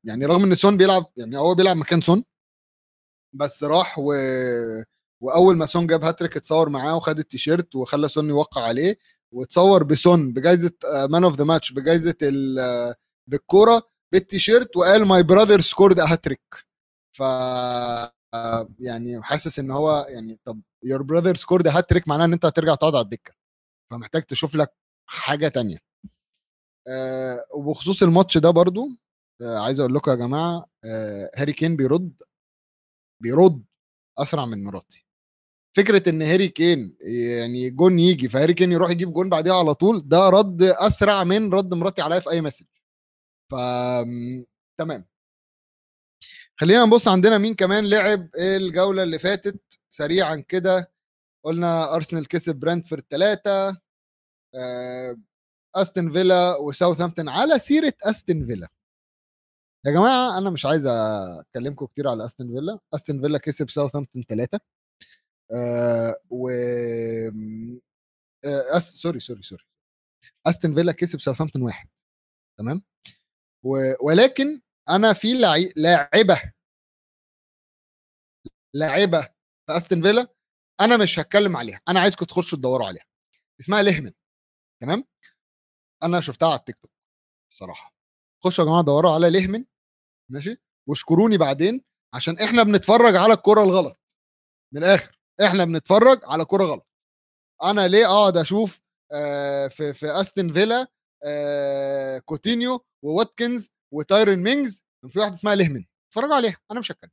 يعني 0.05 0.27
رغم 0.27 0.45
إن 0.45 0.55
سون 0.55 0.77
بيلعب 0.77 1.07
يعني 1.17 1.39
هو 1.39 1.55
بيلعب 1.55 1.77
مكان 1.77 2.01
سون 2.01 2.25
بس 3.35 3.65
راح 3.65 3.99
و 3.99 4.13
وأول 5.23 5.57
ما 5.57 5.67
سون 5.67 5.87
جاب 5.87 6.05
هاتريك 6.05 6.37
اتصور 6.37 6.69
معاه 6.69 6.97
وخد 6.97 7.19
التيشيرت 7.19 7.77
وخلى 7.77 8.09
سون 8.09 8.29
يوقع 8.29 8.63
عليه 8.63 8.99
واتصور 9.33 9.83
بسون 9.85 10.33
بجائزه 10.33 10.73
man 11.11 11.25
of 11.25 11.37
the 11.37 11.45
match 11.45 11.73
بجائزه 11.73 12.15
بالكورة 13.27 13.83
بالتيشيرت 14.13 14.77
وقال 14.77 15.05
my 15.07 15.23
brother 15.23 15.61
scored 15.61 16.01
hat-trick 16.01 16.55
ف 17.17 17.23
يعني 18.81 19.23
حاسس 19.23 19.59
إن 19.59 19.71
هو 19.71 20.07
يعني 20.09 20.39
طب 20.45 20.61
your 20.85 21.03
brother 21.03 21.35
scored 21.35 21.69
hat-trick 21.69 22.09
معناه 22.09 22.25
إن 22.25 22.33
أنت 22.33 22.45
هترجع 22.45 22.75
تقعد 22.75 22.95
على 22.95 23.05
الدكة. 23.05 23.33
فمحتاج 23.91 24.23
تشوف 24.23 24.55
لك 24.55 24.75
حاجة 25.07 25.49
تانية. 25.49 25.79
أه 26.89 27.47
وبخصوص 27.55 28.03
الماتش 28.03 28.39
ده 28.39 28.51
برضو 28.51 28.89
أه 29.43 29.59
عايز 29.59 29.81
أقول 29.81 29.95
لكم 29.95 30.11
يا 30.11 30.17
جماعة 30.17 30.67
هاري 31.37 31.53
كين 31.53 31.77
بيرد 31.77 32.23
بيرد 33.23 33.65
أسرع 34.19 34.45
من 34.47 34.65
مراتي. 34.65 35.07
فكرة 35.77 36.09
إن 36.09 36.23
هاري 36.23 36.49
كين 36.49 36.97
يعني 37.41 37.71
جون 37.71 37.99
يجي 37.99 38.29
فهاري 38.29 38.55
كين 38.55 38.73
يروح 38.73 38.91
يجيب 38.91 39.13
جون 39.13 39.29
بعديها 39.29 39.55
على 39.55 39.75
طول 39.75 40.09
ده 40.09 40.29
رد 40.29 40.63
أسرع 40.63 41.25
من 41.25 41.55
رد 41.55 41.75
مراتي 41.75 42.03
عليا 42.03 42.21
في 42.21 42.31
أي 42.31 42.41
message 42.41 42.67
ف 43.51 43.55
تمام. 44.79 45.07
خلينا 46.57 46.85
نبص 46.85 47.09
عندنا 47.09 47.39
مين 47.39 47.55
كمان 47.55 47.89
لعب 47.91 48.29
الجولة 48.39 49.03
اللي 49.03 49.19
فاتت. 49.19 49.61
سريعا 49.89 50.37
كده 50.37 50.93
قلنا 51.45 51.95
ارسنال 51.97 52.29
كسب 52.29 52.57
برنتفورد 52.57 53.05
ثلاثة 53.11 53.77
استن 55.77 56.13
فيلا 56.13 56.57
وساوثهامبتون 56.57 57.29
على 57.29 57.59
سيرة 57.59 57.93
استن 58.03 58.47
فيلا 58.47 58.69
يا 59.87 59.93
جماعة 59.93 60.39
أنا 60.39 60.51
مش 60.51 60.67
عايز 60.67 60.87
أكلمكم 60.87 61.87
كتير 61.87 62.09
على 62.09 62.25
استن 62.25 62.47
فيلا 62.55 62.79
استن 62.95 63.21
فيلا 63.21 63.39
كسب 63.39 63.71
ساوثهامبتون 63.71 64.23
ثلاثة 64.29 64.61
آه 65.55 66.17
و 66.31 66.49
آه 68.45 68.77
أس... 68.77 68.95
sorry 68.95 69.21
sorry 69.21 69.43
sorry. 69.43 69.65
استن 70.47 70.75
فيلا 70.75 70.93
كسب 70.93 71.21
ساوثهامبتون 71.21 71.63
واحد 71.63 71.89
تمام؟ 72.59 72.83
و... 73.65 73.77
ولكن 74.01 74.61
أنا 74.89 75.13
في 75.13 75.33
لعي... 75.35 75.73
لاعبة 75.77 76.53
لاعبة 78.75 79.23
في 79.67 79.77
استن 79.77 80.03
فيلا 80.03 80.27
أنا 80.81 80.97
مش 80.97 81.19
هتكلم 81.19 81.57
عليها 81.57 81.81
أنا 81.89 82.01
عايزكم 82.01 82.25
تخشوا 82.27 82.59
تدوروا 82.59 82.87
عليها. 82.87 83.05
اسمها 83.61 83.83
لهمن 83.83 84.13
تمام؟ 84.83 85.05
أنا 86.03 86.21
شفتها 86.21 86.49
على 86.49 86.59
التيك 86.59 86.77
توك 86.77 86.93
الصراحة. 87.53 87.95
خشوا 88.45 88.65
يا 88.65 88.69
جماعة 88.69 88.85
دوروا 88.85 89.15
على 89.15 89.31
لهمن 89.31 89.65
ماشي؟ 90.31 90.57
واشكروني 90.89 91.39
بعدين 91.39 91.85
عشان 92.15 92.39
إحنا 92.39 92.63
بنتفرج 92.63 93.17
على 93.17 93.35
الكرة 93.35 93.63
الغلط 93.63 94.01
من 94.75 94.85
الآخر. 94.85 95.22
إحنا 95.47 95.65
بنتفرج 95.65 96.21
على 96.25 96.45
كره 96.45 96.65
غلط. 96.65 96.87
أنا 97.63 97.89
ليه 97.89 98.07
أقعد 98.07 98.37
أشوف 98.37 98.81
آه 99.13 99.69
في 99.69 99.93
في 99.95 100.07
استن 100.07 100.53
فيلا 100.53 100.87
آه 101.25 102.19
كوتينيو 102.19 102.85
وواتكنز 103.05 103.71
وتايرن 103.95 104.39
مينجز 104.39 104.85
في 105.09 105.19
واحدة 105.19 105.35
اسمها 105.35 105.55
ليمن 105.55 105.85
اتفرجوا 106.09 106.35
عليها 106.35 106.57
أنا 106.71 106.81
مش 106.81 106.93
هتكلم. 106.93 107.11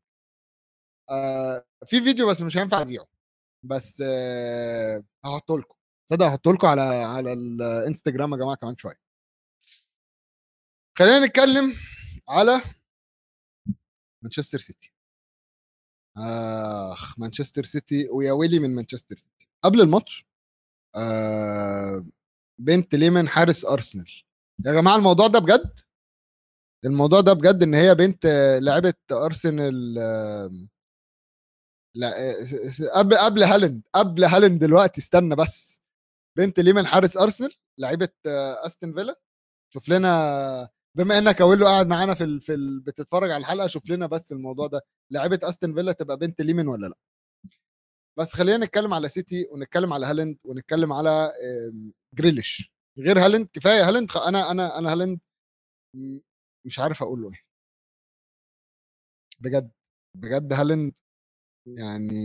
آه 1.09 1.65
في 1.85 2.01
فيديو 2.01 2.27
بس 2.29 2.41
مش 2.41 2.57
هينفع 2.57 2.81
أذيعه. 2.81 3.07
بس 3.63 4.03
آه 4.05 5.03
هحطه 5.25 5.59
لكم. 5.59 5.75
تصدق 6.09 6.25
هحطه 6.25 6.53
لكم 6.53 6.67
على 6.67 6.81
على 6.81 7.33
الإنستجرام 7.33 8.31
يا 8.33 8.37
جماعة 8.37 8.55
كمان 8.55 8.77
شوية. 8.77 8.99
خلينا 10.97 11.25
نتكلم 11.25 11.75
على 12.29 12.61
مانشستر 14.23 14.57
سيتي. 14.57 14.93
آخ 16.19 17.19
مانشستر 17.19 17.63
سيتي 17.63 18.09
ويا 18.09 18.31
ويلي 18.31 18.59
من 18.59 18.75
مانشستر 18.75 19.15
سيتي. 19.15 19.49
قبل 19.63 19.81
الماتش 19.81 20.25
آه 20.95 22.05
بنت 22.59 22.95
ليمن 22.95 23.27
حارس 23.27 23.65
أرسنال. 23.65 24.11
يا 24.65 24.73
جماعة 24.73 24.95
الموضوع 24.95 25.27
ده 25.27 25.39
بجد؟ 25.39 25.79
الموضوع 26.85 27.21
ده 27.21 27.33
بجد 27.33 27.63
إن 27.63 27.73
هي 27.75 27.95
بنت 27.95 28.25
لعبه 28.61 28.93
أرسنال 29.11 29.93
لا 31.95 32.35
قبل 32.93 33.17
قبل 33.17 33.43
هالاند 33.43 33.83
قبل 33.93 34.23
هالاند 34.23 34.59
دلوقتي 34.63 35.01
استنى 35.01 35.35
بس. 35.35 35.81
بنت 36.37 36.59
ليمن 36.59 36.87
حارس 36.87 37.17
أرسنال 37.17 37.55
لعيبه 37.77 38.09
استن 38.65 38.93
فيلا. 38.93 39.19
شوف 39.73 39.89
لنا 39.89 40.69
بما 40.97 41.17
إنك 41.17 41.41
أولو 41.41 41.65
قاعد 41.65 41.87
معانا 41.87 42.13
في 42.13 42.23
ال... 42.23 42.41
في 42.41 42.53
ال... 42.53 42.79
بتتفرج 42.79 43.31
على 43.31 43.41
الحلقة 43.41 43.67
شوف 43.67 43.89
لنا 43.89 44.07
بس 44.07 44.31
الموضوع 44.31 44.67
ده. 44.67 44.81
لعيبة 45.11 45.39
استن 45.43 45.73
فيلا 45.73 45.91
تبقى 45.91 46.17
بنت 46.17 46.41
ليمن 46.41 46.67
ولا 46.67 46.87
لأ؟ 46.87 46.97
بس 48.19 48.33
خلينا 48.33 48.65
نتكلم 48.65 48.93
على 48.93 49.09
سيتي 49.09 49.47
ونتكلم 49.51 49.93
على 49.93 50.05
هالاند 50.05 50.37
ونتكلم 50.43 50.93
على 50.93 51.31
جريليش 52.15 52.71
غير 52.99 53.19
هالاند 53.25 53.47
كفاية 53.53 53.87
هالاند 53.89 54.11
أنا 54.27 54.51
أنا 54.51 54.77
أنا 54.79 54.91
هالاند 54.93 55.19
مش 56.65 56.79
عارف 56.79 57.03
أقول 57.03 57.21
له 57.21 57.29
إيه. 57.31 57.41
بجد 59.39 59.71
بجد 60.17 60.53
هالاند 60.53 60.93
يعني 61.67 62.19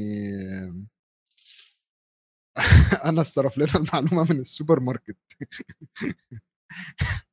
أنا 3.08 3.20
استرف 3.22 3.58
لنا 3.58 3.74
المعلومة 3.76 4.32
من 4.32 4.40
السوبر 4.40 4.80
ماركت. 4.80 5.16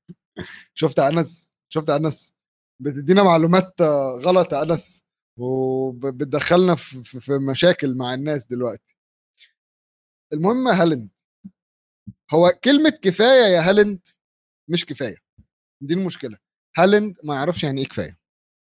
شفت 0.73 0.99
أنس؟ 0.99 1.51
شفت 1.69 1.89
أنس؟ 1.89 2.34
بتدينا 2.82 3.23
معلومات 3.23 3.82
غلط 4.25 4.54
يا 4.54 4.63
أنس 4.63 5.04
وبتدخلنا 5.38 6.75
في, 6.75 7.38
مشاكل 7.38 7.97
مع 7.97 8.13
الناس 8.13 8.45
دلوقتي. 8.45 8.97
المهم 10.34 10.67
هالند 10.67 11.10
هو 12.34 12.51
كلمة 12.63 12.89
كفاية 12.89 13.45
يا 13.56 13.69
هالند 13.69 14.08
مش 14.69 14.86
كفاية. 14.86 15.17
دي 15.82 15.93
المشكلة. 15.93 16.38
هالند 16.77 17.17
ما 17.23 17.36
يعرفش 17.36 17.63
يعني 17.63 17.82
إيه 17.82 17.88
كفاية. 17.88 18.17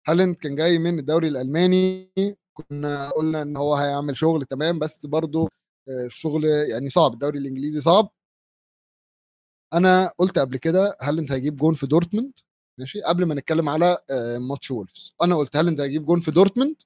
هالند 0.08 0.36
كان 0.36 0.56
جاي 0.56 0.78
من 0.78 0.98
الدوري 0.98 1.28
الألماني 1.28 2.12
كنا 2.54 3.10
قلنا 3.10 3.42
إن 3.42 3.56
هو 3.56 3.74
هيعمل 3.74 4.16
شغل 4.16 4.44
تمام 4.44 4.78
بس 4.78 5.06
برضه 5.06 5.48
الشغل 6.06 6.44
يعني 6.44 6.90
صعب 6.90 7.12
الدوري 7.12 7.38
الإنجليزي 7.38 7.80
صعب. 7.80 8.10
أنا 9.74 10.06
قلت 10.18 10.38
قبل 10.38 10.56
كده 10.56 10.96
هالاند 11.02 11.32
هيجيب 11.32 11.56
جون 11.56 11.74
في 11.74 11.86
دورتموند؟ 11.86 12.32
ماشي 12.78 13.02
قبل 13.02 13.24
ما 13.24 13.34
نتكلم 13.34 13.68
على 13.68 13.98
ماتش 14.40 14.70
وولفز. 14.70 15.14
أنا 15.22 15.36
قلت 15.36 15.56
هالاند 15.56 15.80
هيجيب 15.80 16.04
جون 16.04 16.20
في 16.20 16.30
دورتموند؟ 16.30 16.76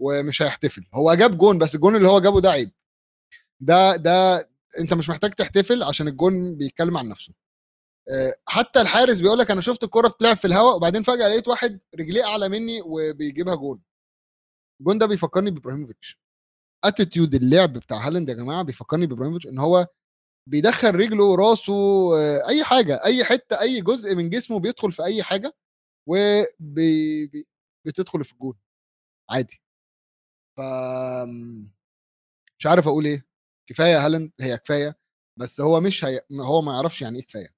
ومش 0.00 0.42
هيحتفل. 0.42 0.86
هو 0.94 1.14
جاب 1.14 1.38
جون 1.38 1.58
بس 1.58 1.74
الجون 1.74 1.96
اللي 1.96 2.08
هو 2.08 2.20
جابه 2.20 2.40
ده 2.40 2.50
عيب. 2.50 2.70
ده 3.60 3.96
ده 3.96 4.48
أنت 4.78 4.94
مش 4.94 5.10
محتاج 5.10 5.30
تحتفل 5.32 5.82
عشان 5.82 6.08
الجون 6.08 6.56
بيتكلم 6.56 6.96
عن 6.96 7.08
نفسه. 7.08 7.32
آه، 8.10 8.34
حتى 8.46 8.80
الحارس 8.80 9.20
بيقول 9.20 9.38
لك 9.38 9.50
أنا 9.50 9.60
شفت 9.60 9.84
الكرة 9.84 10.08
بتلعب 10.08 10.36
في 10.36 10.44
الهواء 10.46 10.76
وبعدين 10.76 11.02
فجأة 11.02 11.28
لقيت 11.28 11.48
واحد 11.48 11.80
رجليه 12.00 12.24
أعلى 12.24 12.48
مني 12.48 12.82
وبيجيبها 12.86 13.54
جون. 13.54 13.80
الجون 14.80 14.98
ده 14.98 15.06
بيفكرني 15.06 15.50
بإبراهيموفيتش. 15.50 16.20
attitude 16.84 17.34
اللعب 17.34 17.72
بتاع 17.72 18.06
هالاند 18.06 18.28
يا 18.28 18.34
جماعة 18.34 18.62
بيفكرني 18.62 19.06
بإبراهيموفيتش 19.06 19.46
إن 19.52 19.58
هو 19.58 19.86
بيدخل 20.48 20.94
رجله 20.96 21.24
وراسه 21.24 21.72
آه، 22.18 22.48
أي 22.48 22.64
حاجة 22.64 23.00
أي 23.04 23.24
حتة 23.24 23.60
أي 23.60 23.80
جزء 23.80 24.14
من 24.14 24.30
جسمه 24.30 24.60
بيدخل 24.60 24.92
في 24.92 25.04
أي 25.04 25.22
حاجة 25.22 25.54
وبتدخل 26.06 27.44
في 28.24 28.32
الجون 28.32 28.54
عادي. 29.30 29.62
ف 30.58 30.60
مش 32.58 32.66
عارف 32.66 32.88
أقول 32.88 33.06
إيه. 33.06 33.26
كفاية 33.68 34.06
هالاند 34.06 34.32
هي 34.40 34.56
كفاية 34.58 34.98
بس 35.38 35.60
هو 35.60 35.80
مش 35.80 36.04
هي... 36.04 36.20
هو 36.40 36.62
ما 36.62 36.72
يعرفش 36.72 37.02
يعني 37.02 37.18
إيه 37.18 37.26
كفاية. 37.26 37.48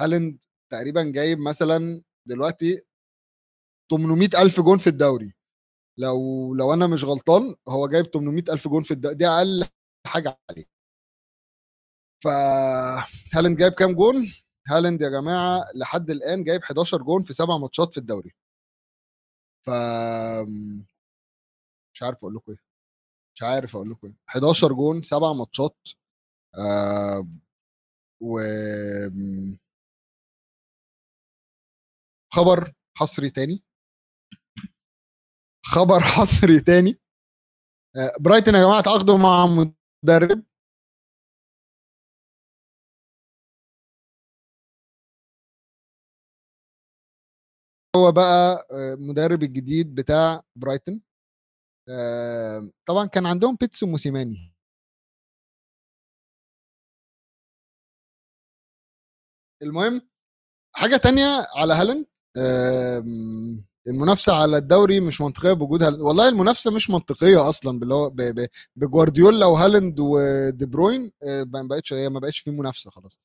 هالاند 0.00 0.38
تقريبا 0.72 1.02
جايب 1.14 1.38
مثلا 1.38 2.02
دلوقتي 2.28 2.82
800 3.90 4.28
ألف 4.42 4.60
جون 4.60 4.78
في 4.78 4.86
الدوري. 4.86 5.34
لو 5.98 6.54
لو 6.54 6.72
أنا 6.74 6.86
مش 6.86 7.04
غلطان 7.04 7.54
هو 7.68 7.88
جايب 7.88 8.06
800 8.06 8.44
ألف 8.50 8.68
جون 8.68 8.82
في 8.82 8.90
الدوري 8.90 9.14
دي 9.14 9.26
أقل 9.28 9.66
حاجة 10.06 10.40
عليه. 10.50 10.64
ف 12.22 12.26
هالاند 13.34 13.56
جايب 13.58 13.72
كام 13.72 13.92
جون؟ 13.94 14.14
هالاند 14.68 15.00
يا 15.00 15.08
جماعة 15.08 15.64
لحد 15.74 16.10
الآن 16.10 16.44
جايب 16.44 16.62
11 16.62 17.02
جون 17.02 17.22
في 17.22 17.32
سبع 17.32 17.56
ماتشات 17.58 17.92
في 17.94 17.98
الدوري. 17.98 18.30
ف 19.66 19.70
مش 21.94 22.02
عارف 22.02 22.18
أقول 22.18 22.34
لكم 22.34 22.52
إيه. 22.52 22.58
مش 23.34 23.42
عارف 23.42 23.76
أقول 23.76 23.90
لكم 23.90 24.06
إيه. 24.08 24.16
11 24.28 24.72
جون 24.72 25.02
سبع 25.02 25.32
ماتشات 25.32 25.76
و 28.20 28.38
خبر 32.34 32.72
حصري 32.98 33.30
تاني. 33.30 33.62
خبر 35.64 36.00
حصري 36.00 36.60
تاني. 36.60 37.00
آه 37.96 38.12
برايتن 38.20 38.54
يا 38.54 38.60
جماعة 38.64 38.80
تعاقدوا 38.82 39.18
مع 39.18 39.46
مدرب. 39.46 40.44
هو 47.96 48.12
بقى 48.12 48.66
مدرب 49.00 49.42
الجديد 49.42 49.94
بتاع 49.94 50.42
برايتن 50.56 51.00
طبعا 52.86 53.06
كان 53.06 53.26
عندهم 53.26 53.56
بيتسو 53.60 53.86
موسيماني. 53.86 54.54
المهم 59.62 60.08
حاجة 60.76 60.96
تانية 60.96 61.46
على 61.56 61.74
هالاند. 61.74 62.06
المنافسة 63.88 64.32
على 64.42 64.56
الدوري 64.56 65.00
مش 65.00 65.20
منطقية 65.20 65.52
بوجود 65.52 65.82
هالاند. 65.82 66.02
والله 66.02 66.28
المنافسة 66.28 66.70
مش 66.70 66.90
منطقية 66.90 67.48
أصلا 67.48 67.78
باللي 67.80 67.94
هو 67.94 68.12
بجوارديولا 68.76 69.46
وهالاند 69.46 70.00
ودي 70.00 70.66
بروين 70.66 71.12
ما 71.22 71.62
بقتش 71.62 71.92
هي 71.92 72.08
ما 72.08 72.20
بقتش 72.20 72.38
في 72.38 72.50
منافسة 72.50 72.90
خلاص. 72.90 73.20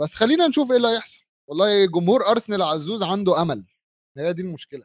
بس 0.00 0.14
خلينا 0.14 0.48
نشوف 0.48 0.70
إيه 0.70 0.76
اللي 0.76 0.88
هيحصل. 0.88 1.20
والله 1.48 1.86
جمهور 1.86 2.26
أرسنال 2.28 2.62
عزوز 2.62 3.02
عنده 3.02 3.42
أمل. 3.42 3.66
هي 4.18 4.32
دي 4.32 4.42
المشكلة 4.42 4.84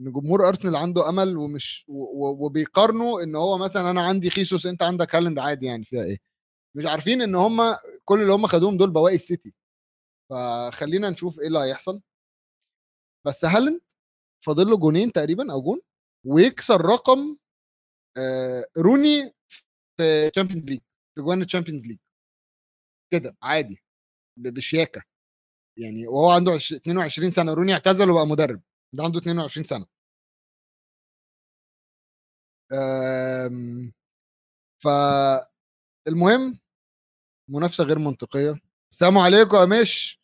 إن 0.00 0.12
جمهور 0.12 0.48
أرسنال 0.48 0.76
عنده 0.76 1.08
أمل 1.08 1.36
ومش 1.36 1.84
وبيقارنوا 1.88 3.22
إن 3.22 3.36
هو 3.36 3.58
مثلا 3.58 3.90
أنا 3.90 4.02
عندي 4.06 4.30
خيسوس 4.30 4.66
أنت 4.66 4.82
عندك 4.82 5.14
هالاند 5.14 5.38
عادي 5.38 5.66
يعني 5.66 5.84
فيها 5.84 6.04
إيه؟ 6.04 6.18
مش 6.76 6.86
عارفين 6.86 7.22
إن 7.22 7.34
هم 7.34 7.76
كل 8.04 8.22
اللي 8.22 8.32
هم 8.32 8.46
خدوهم 8.46 8.76
دول 8.78 8.90
بواقي 8.90 9.14
السيتي. 9.14 9.54
فخلينا 10.30 11.10
نشوف 11.10 11.40
إيه 11.40 11.46
اللي 11.46 11.58
هيحصل. 11.58 12.02
بس 13.26 13.44
هالاند 13.44 13.80
فاضل 14.44 14.70
له 14.70 14.76
جونين 14.78 15.12
تقريبا 15.12 15.52
أو 15.52 15.62
جون 15.62 15.80
ويكسر 16.26 16.80
رقم 16.80 17.36
آه 18.18 18.64
روني 18.78 19.32
في 19.96 20.30
Champions 20.30 20.64
League 20.64 20.80
في 21.14 21.22
جوان 21.22 21.42
ال 21.42 21.46
Champions 21.46 21.86
League 21.86 21.98
كده 23.12 23.36
عادي 23.42 23.82
بشياكة. 24.36 25.02
يعني 25.80 26.06
وهو 26.08 26.30
عنده 26.30 26.56
22 26.56 27.30
سنة 27.30 27.54
روني 27.54 27.72
اعتزل 27.72 28.10
وبقى 28.10 28.26
مدرب. 28.26 28.60
ده 28.92 29.04
عنده 29.04 29.18
22 29.18 29.64
سنة. 29.64 29.86
آمم، 32.72 33.92
فالمهم 34.78 36.58
منافسة 37.48 37.84
غير 37.84 37.98
منطقية. 37.98 38.54
السلام 38.92 39.18
عليكم 39.18 39.56
يا 39.56 39.64
مش. 39.64 40.20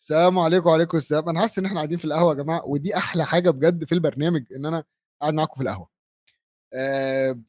السلام 0.00 0.38
عليكم 0.38 0.68
وعليكم 0.68 0.98
السلام. 0.98 1.28
أنا 1.28 1.40
حاسس 1.40 1.58
إن 1.58 1.64
إحنا 1.66 1.76
قاعدين 1.76 1.98
في 1.98 2.04
القهوة 2.04 2.30
يا 2.30 2.42
جماعة 2.42 2.66
ودي 2.66 2.96
أحلى 2.96 3.24
حاجة 3.26 3.50
بجد 3.50 3.84
في 3.84 3.92
البرنامج 3.94 4.52
إن 4.52 4.66
أنا 4.66 4.84
قاعد 5.22 5.34
معاكم 5.34 5.54
في 5.54 5.62
القهوة. 5.62 5.88
آه 6.74 7.40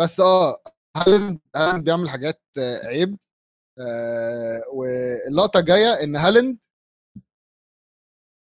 بس 0.00 0.20
آه 0.20 0.62
هالاند 0.96 1.40
هالاند 1.56 1.84
بيعمل 1.84 2.10
حاجات 2.10 2.42
عيب. 2.84 3.18
آه 3.80 4.62
واللقطة 4.72 5.60
الجاية 5.60 6.02
إن 6.04 6.16
هالاند 6.16 6.58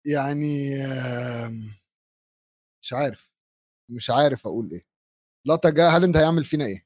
يعني 0.07 0.69
مش 2.81 2.93
عارف 2.93 3.29
مش 3.91 4.09
عارف 4.09 4.47
أقول 4.47 4.71
إيه. 4.71 4.85
لقطه 5.47 5.69
جاية 5.69 5.95
هالاند 5.95 6.17
هيعمل 6.17 6.43
فينا 6.43 6.65
إيه؟ 6.65 6.85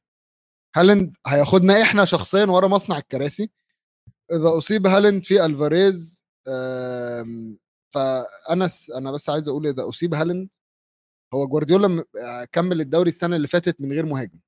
هالاند 0.75 1.17
هياخدنا 1.27 1.81
إحنا 1.81 2.05
شخصيا 2.05 2.45
ورا 2.45 2.67
مصنع 2.67 2.97
الكراسي؟ 2.97 3.51
إذا 4.31 4.57
أصيب 4.57 4.88
هالاند 4.88 5.23
في 5.25 5.45
ألفاريز 5.45 6.23
فأنا 7.93 8.69
أنا 8.97 9.12
بس 9.12 9.29
عايز 9.29 9.47
أقول 9.47 9.67
إذا 9.67 9.89
أصيب 9.89 10.13
هالاند 10.15 10.49
هو 11.34 11.47
جوارديولا 11.47 12.05
كمل 12.51 12.81
الدوري 12.81 13.10
السنة 13.10 13.36
اللي 13.36 13.47
فاتت 13.47 13.81
من 13.81 13.91
غير 13.93 14.05
مهاجم. 14.05 14.39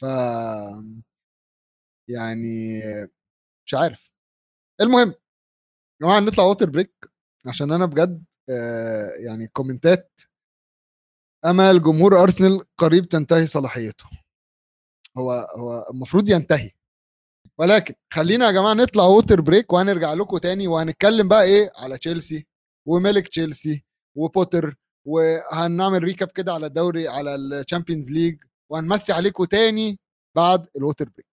ف 0.00 0.04
يعني 2.08 2.82
مش 3.66 3.74
عارف. 3.74 4.12
المهم 4.80 5.08
يا 5.08 5.14
جماعة 6.02 6.20
نطلع 6.20 6.44
water 6.44 6.70
break 6.70 7.09
عشان 7.46 7.72
أنا 7.72 7.86
بجد 7.86 8.24
آه 8.50 9.10
يعني 9.26 9.46
comment 9.48 10.11
ات 10.11 10.20
أمل 11.44 11.82
جمهور 11.82 12.22
أرسنال 12.22 12.64
قريب 12.78 13.08
تنتهي 13.08 13.46
صلاحيته. 13.46 14.04
هو 15.18 15.30
هو 15.56 15.86
المفروض 15.90 16.28
ينتهي. 16.28 16.70
ولكن 17.58 17.94
خلينا 18.12 18.46
يا 18.46 18.50
جماعة 18.52 18.74
نطلع 18.74 19.04
water 19.04 19.40
break 19.40 19.72
وهنرجع 19.72 20.12
لكم 20.14 20.36
تاني 20.38 20.68
وهنتكلم 20.68 21.28
بقى 21.28 21.42
إيه 21.44 21.70
على 21.76 21.98
تشيلسي 21.98 22.46
وملك 22.88 23.28
تشيلسي 23.28 23.84
وبوتر 24.16 24.76
وهنعمل 25.06 26.04
recap 26.04 26.28
كده 26.28 26.52
على 26.52 26.66
الدوري 26.66 27.08
على 27.08 27.34
ال 27.34 27.42
Champions 27.42 28.10
League 28.10 28.42
وهنمسي 28.72 29.12
عليكم 29.12 29.44
تاني 29.44 29.98
بعد 30.36 30.66
ال 30.76 30.81
water 30.81 31.08
break 31.08 31.26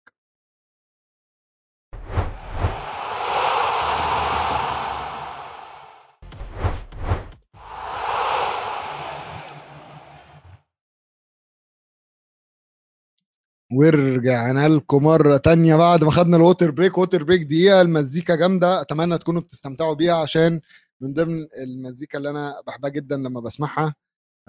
ورجعنا 13.73 14.67
لكم 14.67 15.03
مرة 15.03 15.37
تانية 15.37 15.75
بعد 15.75 16.03
ما 16.03 16.11
خدنا 16.11 16.37
ال 16.37 16.43
water 16.43 16.71
break. 16.71 16.97
water 16.97 17.23
break 17.23 17.41
دقيقة 17.41 17.81
المزيكا 17.81 18.35
جامدة. 18.35 18.81
أتمنى 18.81 19.17
تكونوا 19.17 19.41
بتستمتعوا 19.41 19.93
بيها 19.93 20.15
عشان 20.15 20.61
من 21.01 21.13
ضمن 21.13 21.47
المزيكا 21.57 22.17
اللي 22.17 22.29
أنا 22.29 22.61
بحبها 22.67 22.89
جدا 22.89 23.17
لما 23.17 23.39
بسمعها. 23.41 23.95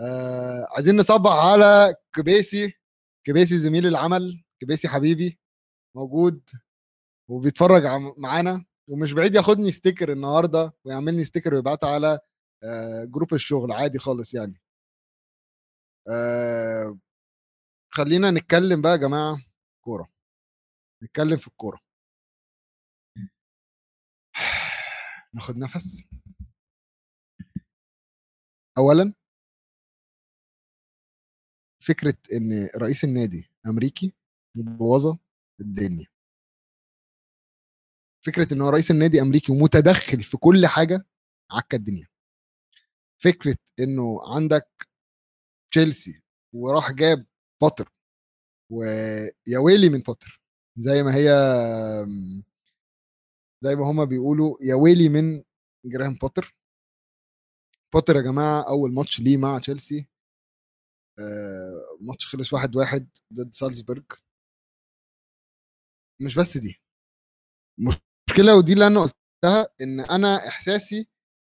آه 0.01 0.67
عايزين 0.77 0.97
نصبح 0.97 1.33
على 1.33 1.95
كبيسي 2.15 2.75
كبيسي 3.27 3.59
زميل 3.59 3.87
العمل 3.87 4.45
كبيسي 4.61 4.89
حبيبي 4.89 5.39
موجود 5.97 6.41
وبيتفرج 7.29 7.83
معانا. 8.19 8.65
ومش 8.89 9.13
بعيد 9.13 9.35
ياخدني 9.35 9.71
sticker 9.71 10.13
النهارده 10.13 10.75
ويعمل 10.85 11.15
لي 11.15 11.25
sticker 11.25 11.55
ويبعتها 11.55 11.91
على 11.91 12.21
آه 12.65 13.05
جروب 13.05 13.35
الشغل 13.35 13.73
عادي 13.73 13.99
خالص 13.99 14.35
يعني. 14.35 14.61
آه 16.09 16.99
خلينا 17.99 18.31
نتكلم 18.31 18.83
بقى 18.83 18.93
يا 18.93 18.97
جماعة 18.97 19.37
كورة. 19.85 20.09
نتكلم 21.03 21.37
في 21.37 21.49
الكورة. 21.49 21.81
ناخد 25.35 25.57
نفس. 25.57 26.05
اولا 28.79 29.15
فكرة 31.81 32.15
إن 32.33 32.69
رئيس 32.77 33.05
النادي 33.05 33.51
أمريكي 33.67 34.13
مبوظة 34.57 35.19
الدنيا. 35.61 36.07
فكرة 38.27 38.55
إن 38.55 38.61
هو 38.61 38.69
رئيس 38.69 38.91
النادي 38.91 39.23
أمريكي 39.23 39.53
ومتدخل 39.53 40.23
في 40.23 40.37
كل 40.37 40.67
حاجة 40.67 41.05
عكا 41.51 41.77
الدنيا. 41.77 42.07
فكرة 43.23 43.57
إنه 43.81 44.21
عندك 44.37 44.69
تشيلسي 45.73 46.23
وراح 46.55 46.93
جاب 46.93 47.27
بوتر 47.63 47.93
ويا 48.73 49.59
ويلي 49.59 49.89
من 49.89 49.99
بوتر 50.01 50.41
زي 50.77 51.03
ما 51.03 51.15
هي 51.17 51.29
زي 53.65 53.75
ما 53.75 53.91
هما 53.91 54.05
بيقولوا 54.05 54.57
يا 54.61 54.75
ويلي 54.75 55.09
من 55.09 55.43
جراهام 55.87 56.15
بوتر 56.15 56.57
بوتر 57.95 58.17
يا 58.17 58.21
جماعة 58.21 58.69
أول 58.69 58.95
ماتش 58.95 59.21
ليه 59.21 59.37
مع 59.37 59.59
تشيلسي 59.59 60.09
آه، 61.19 61.99
ماتش 62.01 62.27
خلص 62.27 62.53
واحد 62.53 62.77
واحد 62.77 63.09
ضد 63.33 63.55
سالزبورج 63.55 64.05
مش 66.23 66.35
بس 66.39 66.57
دي. 66.59 66.81
مشكلة 67.79 68.57
ودي 68.57 68.73
اللي 68.73 68.87
أنا 68.87 69.01
قلتها 69.01 69.69
إن 69.81 70.01
أنا 70.01 70.49
إحساسي 70.49 71.09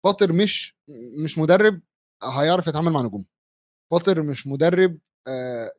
بوتر 0.04 0.32
مش 0.32 0.76
مش 1.24 1.38
مدرب 1.38 1.82
هيعرف 2.38 2.66
يتعامل 2.66 2.92
مع 2.92 3.02
نجوم. 3.02 3.26
بوتر 3.92 4.22
مش 4.22 4.46
مدرب 4.46 4.98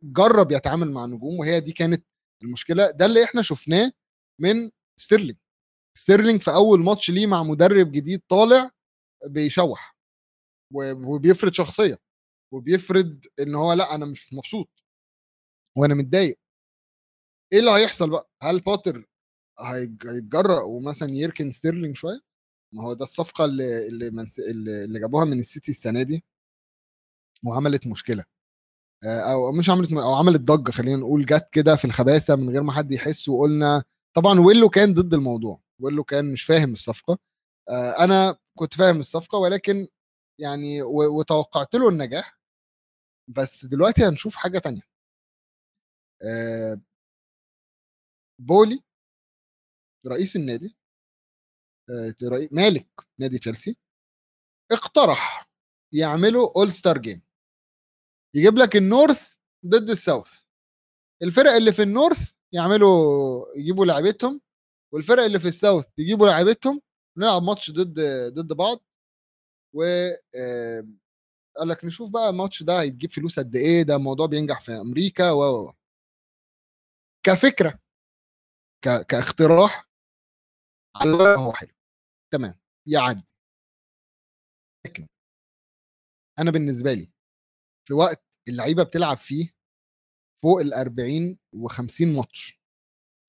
جرب 0.04 0.52
يتعامل 0.52 0.92
مع 0.92 1.06
نجوم 1.06 1.40
وهي 1.40 1.60
دي 1.60 1.72
كانت 1.74 2.06
المشكلة. 2.44 2.92
ده 2.92 3.06
اللي 3.06 3.24
إحنا 3.24 3.42
شفناه 3.42 3.92
من 4.42 4.72
ستيرلينج. 5.00 5.38
ستيرلينج 5.98 6.42
في 6.42 6.52
أول 6.52 6.80
ماتش 6.82 7.12
ليه 7.12 7.28
مع 7.28 7.44
مدرب 7.44 7.92
جديد 7.92 8.22
طالع 8.30 8.72
بيشوح 9.28 9.98
وبيفرض 10.74 11.54
شخصية 11.54 12.00
وبيفرض 12.54 13.26
إن 13.40 13.56
هو 13.56 13.74
لأ 13.74 13.96
أنا 13.96 14.06
مش 14.06 14.34
مبسوط 14.34 14.70
وأنا 15.78 15.94
متضايق. 15.96 16.40
إيه 17.54 17.60
اللي 17.60 17.72
هيحصل 17.72 18.10
بقى؟ 18.10 18.30
هل 18.42 18.60
بوتر 18.60 19.08
هيتجرأ 19.60 20.62
ومثلا 20.64 21.10
يركن 21.16 21.52
ستيرلينج 21.52 21.96
شوية؟ 21.96 22.20
ما 22.74 22.84
هو 22.84 22.94
ده 22.94 23.04
الصفقة 23.06 23.46
اللي 23.46 23.88
اللي. 23.88 24.26
اللي 24.86 25.00
جابوها 25.00 25.26
من 25.26 25.40
السيتي 25.40 25.72
السنة 25.72 26.04
دي 26.04 26.24
وعملت 27.48 27.88
مشكلة. 27.88 28.24
أو 29.04 29.52
مش 29.52 29.70
عملت 29.70 29.92
أو 29.94 30.14
عملت 30.14 30.42
ضجة 30.42 30.72
خلينا 30.72 30.98
نقول 30.98 31.26
جت 31.26 31.48
كده 31.52 31.76
في 31.76 31.86
الخباثة 31.86 32.36
من 32.36 32.50
غير 32.50 32.64
ما 32.64 32.72
حد 32.72 32.92
يحس 32.92 33.30
وقلنا 33.30 33.84
طبعا 34.16 34.40
ويلو 34.40 34.70
كان 34.70 34.94
ضد 34.94 35.14
الموضوع 35.14 35.60
ويلو 35.80 36.04
كان 36.04 36.32
مش 36.32 36.44
فاهم 36.44 36.74
الصفقة 36.74 37.18
أنا 38.00 38.38
كنت 38.60 38.74
فاهم 38.74 39.00
الصفقة 39.00 39.38
ولكن 39.38 39.88
يعني 40.40 40.82
وتوقعت 40.84 41.76
له 41.76 41.90
النجاح 41.90 42.40
بس 43.30 43.66
دلوقتي 43.66 44.06
هنشوف 44.06 44.36
حاجة 44.36 44.60
تانية. 44.60 44.82
بولي 48.40 48.80
رئيس 50.08 50.36
النادي 50.36 50.76
مالك 52.52 52.88
نادي 53.20 53.40
تشيلسي 53.40 53.78
اقترح 54.72 55.50
يعملوا 55.94 56.52
all-star 56.58 56.98
game 56.98 57.22
يجيب 58.36 58.58
لك 58.58 58.76
ال 58.76 58.85
north 58.85 59.34
ضد 59.66 59.90
ال 59.90 59.97
south. 59.97 60.42
الفرق 61.24 61.52
اللي 61.52 61.74
في 61.74 61.82
ال 61.82 61.90
north 61.90 62.34
يعملوا 62.54 63.46
يجيبوا 63.58 63.86
لعيبتهم 63.86 64.42
والفرق 64.94 65.24
اللي 65.24 65.40
في 65.40 65.48
ال 65.48 65.54
south 65.54 65.86
يجيبوا 65.98 66.28
لعيبتهم 66.28 66.82
نلعب 67.18 67.44
ماتش 67.44 67.72
ضد 67.72 68.00
ضد 68.34 68.54
بعض. 68.54 68.80
و 69.74 69.84
قال 71.58 71.68
لك 71.70 71.86
نشوف 71.86 72.10
بقى 72.10 72.30
الماتش 72.30 72.64
ده 72.64 72.82
هيتجيب 72.82 73.12
فلوس 73.12 73.40
قد 73.40 73.56
إيه 73.56 73.84
ده 73.84 73.96
الموضوع 73.96 74.26
بينجح 74.28 74.62
في 74.62 74.72
أمريكا 74.72 75.32
و 75.32 75.74
كفكرة 77.26 77.80
ك... 78.82 79.06
كاقتراح 79.08 79.90
على 80.96 81.36
هو 81.38 81.54
حلو. 81.54 81.72
تمام. 82.34 82.60
يعدي. 82.88 83.26
لكن 84.86 85.08
أنا 86.40 86.52
بالنسبة 86.52 86.94
لي 86.94 87.12
في 87.88 87.94
وقت 87.94 88.25
اللعيبة 88.50 88.84
بتلعب 88.84 89.18
فيه 89.18 89.56
فوق 90.42 90.62
ال 90.62 90.74
40 90.74 91.38
و50 91.56 92.02
ماتش. 92.02 92.60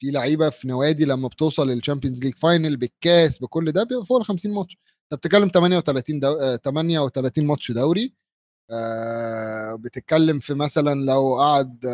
في 0.01 0.11
لعيبة 0.11 0.51
في 0.51 0.69
نوادي 0.69 1.05
لما 1.05 1.29
بتوصل 1.29 1.69
لل 1.71 1.80
Champions 1.80 2.25
League 2.25 2.35
final 2.35 2.77
بالكاس 2.77 3.39
بكل 3.39 3.73
ده 3.73 3.83
بيبقى 3.85 4.07
فوق 4.07 4.19
ال 4.19 4.25
50 4.25 4.55
ماتش. 4.55 4.79
أنت 5.13 5.19
بتتكلم 5.21 5.49
38 5.55 6.21
دو... 6.21 6.57
38 6.57 7.47
ماتش 7.47 7.73
دوري 7.73 8.15
آه 8.71 9.75
بتتكلم 9.75 10.41
في 10.41 10.55
مثلا 10.55 11.05
لو 11.07 11.37
قعد 11.39 11.87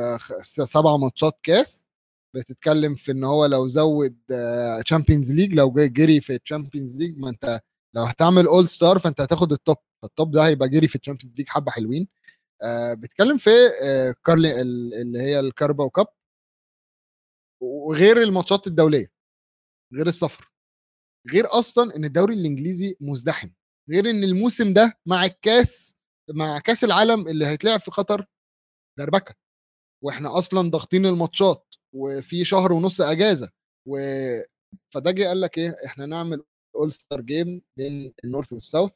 سبع 0.42 0.96
ماتشات 0.96 1.38
كاس 1.42 1.88
بتتكلم 2.34 2.94
في 2.94 3.12
إن 3.12 3.24
هو 3.24 3.46
لو 3.46 3.66
زود 3.68 4.16
Champions 4.84 5.30
آه 5.30 5.34
League 5.34 5.54
لو 5.54 5.70
جري 5.72 6.20
في 6.20 6.36
ال 6.36 6.42
Champions 6.42 6.96
League 7.02 7.18
ما 7.18 7.28
أنت 7.30 7.60
لو 7.94 8.02
هتعمل 8.04 8.46
all-star 8.46 8.98
فأنت 8.98 9.20
هتاخد 9.20 9.52
ال 9.52 9.58
top 9.58 9.76
ال 10.04 10.11
top 10.11 10.30
ده 10.30 10.46
هيبقى 10.46 10.68
جري 10.68 10.88
في 10.88 10.96
ال 10.96 11.00
Champions 11.00 11.36
League 11.38 11.48
حبة 11.48 11.70
حلوين. 11.72 12.08
آه 12.62 12.94
بتتكلم 12.94 13.36
في 13.38 13.50
آه 13.82 14.14
كارلينج 14.26 14.60
اللي 14.60 15.18
هي 15.18 15.40
الكاراباو 15.40 15.84
Cup 15.84 16.06
وغير 17.60 18.22
الماتشات 18.22 18.66
الدولية 18.66 19.06
غير 19.94 20.06
السفر. 20.06 20.52
غير 21.32 21.46
أصلا 21.58 21.96
إن 21.96 22.04
الدوري 22.04 22.34
الإنجليزي 22.34 22.96
مزدحم. 23.00 23.48
غير 23.90 24.10
إن 24.10 24.24
الموسم 24.24 24.72
ده 24.72 24.98
مع 25.06 25.24
الكاس 25.24 25.94
مع 26.30 26.58
كاس 26.58 26.84
العالم 26.84 27.28
اللي 27.28 27.46
هيتلعب 27.46 27.80
في 27.80 27.90
قطر 27.90 28.26
دربكة. 28.98 29.34
وإحنا 30.04 30.38
أصلا 30.38 30.70
ضاغطين 30.70 31.06
الماتشات 31.06 31.74
وفي 31.92 32.44
شهر 32.44 32.72
ونص 32.72 33.00
أجازة. 33.00 33.50
و 33.86 33.98
فده 34.94 35.10
جه 35.10 35.24
قال 35.28 35.40
لك 35.40 35.58
إيه 35.58 35.74
إحنا 35.86 36.06
نعمل 36.06 36.44
all-star 36.76 37.20
game 37.20 37.62
بين 37.76 38.14
ال 38.24 38.29
north 38.29 38.52
وال 38.52 38.63
south 38.63 38.92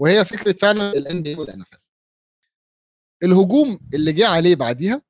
وهي 0.00 0.24
فكرة 0.24 0.52
فعلا 0.52 0.90
ال 0.92 1.22
NBA 1.22 1.34
وال 1.34 1.60
NFL 1.60 1.81
الهجوم 3.22 3.80
اللي 3.94 4.12
جه 4.12 4.28
عليه 4.28 4.54
بعديها 4.54 5.02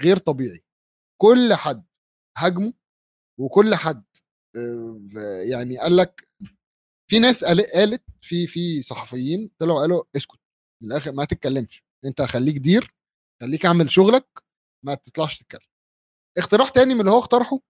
غير 0.00 0.16
طبيعي. 0.16 0.64
كل 1.22 1.54
حد 1.54 1.84
هاجمه 2.38 2.72
وكل 3.40 3.74
حد 3.74 4.04
يعني 5.50 5.78
قال 5.78 5.96
لك 5.96 6.28
في 7.10 7.18
ناس 7.18 7.44
قالت 7.44 8.02
في 8.22 8.46
في 8.46 8.82
صحفيين 8.82 9.50
طلعوا 9.58 9.80
قالوا 9.80 10.04
اسكت 10.16 10.38
من 10.82 10.92
الآخر 10.92 11.12
ما 11.12 11.24
تتكلمش 11.24 11.84
أنت 12.04 12.22
خليك 12.22 12.56
دير 12.58 12.94
خليك 13.42 13.66
اعمل 13.66 13.90
شغلك 13.90 14.26
ما 14.84 14.94
تطلعش 14.94 15.38
تتكلم. 15.38 15.66
اقتراح 16.38 16.68
تاني 16.68 16.94
من 16.94 17.00
اللي 17.00 17.10
هو 17.10 17.18
اقترحه 17.18 17.60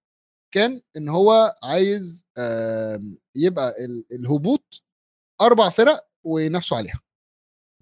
كان 0.54 0.80
إن 0.96 1.08
هو 1.08 1.54
عايز 1.62 2.24
يبقى 3.36 3.74
الهبوط 4.12 4.82
أربع 5.40 5.68
فرق 5.70 6.08
وينافسوا 6.26 6.76
عليها. 6.76 7.00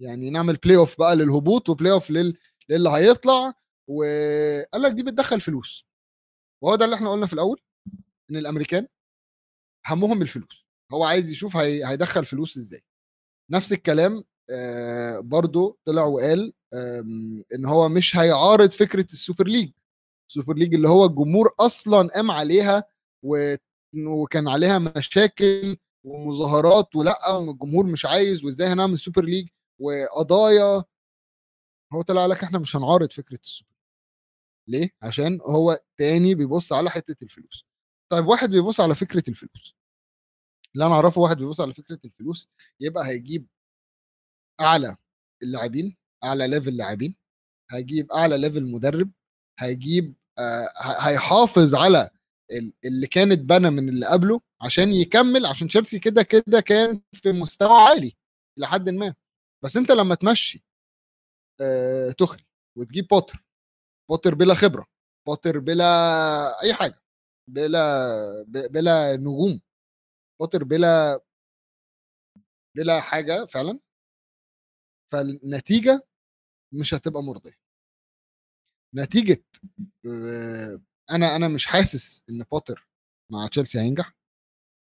يعني 0.01 0.29
نعمل 0.29 0.55
play 0.55 0.75
off 0.77 0.99
بقى 0.99 1.15
للهبوط 1.15 1.69
و 1.69 1.73
play 1.73 1.91
off 1.91 2.11
لل... 2.11 2.37
للي 2.69 2.89
هيطلع 2.89 3.53
وقال 3.89 4.81
لك 4.81 4.91
دي 4.91 5.03
بتدخل 5.03 5.41
فلوس. 5.41 5.85
وهو 6.63 6.75
ده 6.75 6.85
اللي 6.85 6.95
إحنا 6.95 7.11
قلنا 7.11 7.25
في 7.25 7.33
الأول 7.33 7.61
إن 8.31 8.37
الأمريكان 8.37 8.87
همهم 9.87 10.21
الفلوس. 10.21 10.65
هو 10.91 11.03
عايز 11.03 11.29
يشوف 11.29 11.55
هي... 11.57 11.85
هيدخل 11.89 12.25
فلوس 12.25 12.57
إزاي. 12.57 12.81
نفس 13.51 13.71
الكلام 13.71 14.23
آه 14.51 15.19
برضو 15.19 15.79
طلع 15.85 16.03
وقال 16.03 16.53
إن 17.55 17.65
هو 17.65 17.89
مش 17.89 18.17
هيعارض 18.17 18.71
فكرة 18.71 19.07
ال 19.13 19.19
Super 19.19 19.47
League. 19.47 19.71
ال 20.29 20.33
Super 20.33 20.55
League 20.55 20.75
اللي 20.75 20.89
هو 20.89 21.05
الجمهور 21.05 21.55
أصلا 21.59 22.07
قام 22.07 22.31
عليها 22.31 22.83
و... 23.23 23.55
وكان 24.07 24.47
عليها 24.47 24.79
مشاكل 24.79 25.77
ومظاهرات 26.03 26.95
ولا 26.95 27.39
الجمهور 27.39 27.85
مش 27.85 28.05
عايز 28.05 28.43
وإزاي 28.45 28.67
هنعمل 28.67 28.99
Super 28.99 29.25
League؟ 29.25 29.47
وقضايا 29.81 30.83
هو 31.93 32.01
طلع 32.01 32.25
لك 32.25 32.43
إحنا 32.43 32.59
مش 32.59 32.75
هنعارض 32.75 33.11
فكرة 33.11 33.39
السوبر. 33.43 33.71
ليه؟ 34.69 34.89
عشان 35.01 35.39
هو 35.41 35.79
تاني 35.97 36.35
بيبص 36.35 36.73
على 36.73 36.89
حتة 36.89 37.15
الفلوس. 37.23 37.65
طيب 38.11 38.25
واحد 38.27 38.49
بيبص 38.49 38.79
على 38.79 38.95
فكرة 38.95 39.23
الفلوس. 39.27 39.75
اللي 40.75 40.85
أنا 40.85 40.93
أعرفه 40.95 41.21
واحد 41.21 41.37
بيبص 41.37 41.61
على 41.61 41.73
فكرة 41.73 41.99
الفلوس 42.05 42.49
يبقى 42.79 43.07
هيجيب 43.07 43.47
أعلى 44.61 44.95
اللاعبين 45.43 45.97
أعلى 46.23 46.47
level 46.47 46.77
لاعبين 46.77 47.15
هيجيب 47.71 48.11
أعلى 48.11 48.37
level 48.37 48.71
مدرب 48.71 49.11
هيجيب 49.59 50.13
آه 50.39 50.69
هيحافظ 50.99 51.75
على 51.75 52.09
اللي 52.85 53.07
كان 53.07 53.31
اتبنى 53.31 53.69
من 53.69 53.89
اللي 53.89 54.05
قبله 54.05 54.41
عشان 54.61 54.93
يكمل 54.93 55.45
عشان 55.45 55.67
تشيلسي 55.67 55.99
كده 55.99 56.23
كده 56.23 56.59
كان 56.61 57.01
في 57.13 57.31
مستوى 57.31 57.77
عالي 57.77 58.13
لحد 58.57 58.89
ما. 58.89 59.15
بس 59.63 59.77
أنت 59.77 59.91
لما 59.91 60.15
تمشي 60.15 60.65
آه 61.61 62.11
توخيل 62.11 62.45
وتجيب 62.77 63.07
بوتر 63.07 63.43
بوتر 64.09 64.35
بلا 64.35 64.53
خبرة 64.53 64.87
بوتر 65.27 65.59
بلا 65.59 65.85
أي 66.63 66.73
حاجة 66.73 67.01
بلا 67.47 68.43
بلا 68.47 69.15
نجوم 69.15 69.61
بوتر 70.39 70.63
بلا 70.63 71.21
بلا 72.77 73.01
حاجة 73.01 73.45
فعلا 73.45 73.79
فالنتيجة 75.11 76.01
مش 76.73 76.93
هتبقى 76.93 77.23
مرضية. 77.23 77.61
نتيجة 78.95 79.43
أنا 81.11 81.35
أنا 81.35 81.47
مش 81.47 81.67
حاسس 81.67 82.23
إن 82.29 82.43
بوتر 82.43 82.87
مع 83.31 83.47
تشيلسي 83.47 83.79
هينجح 83.79 84.13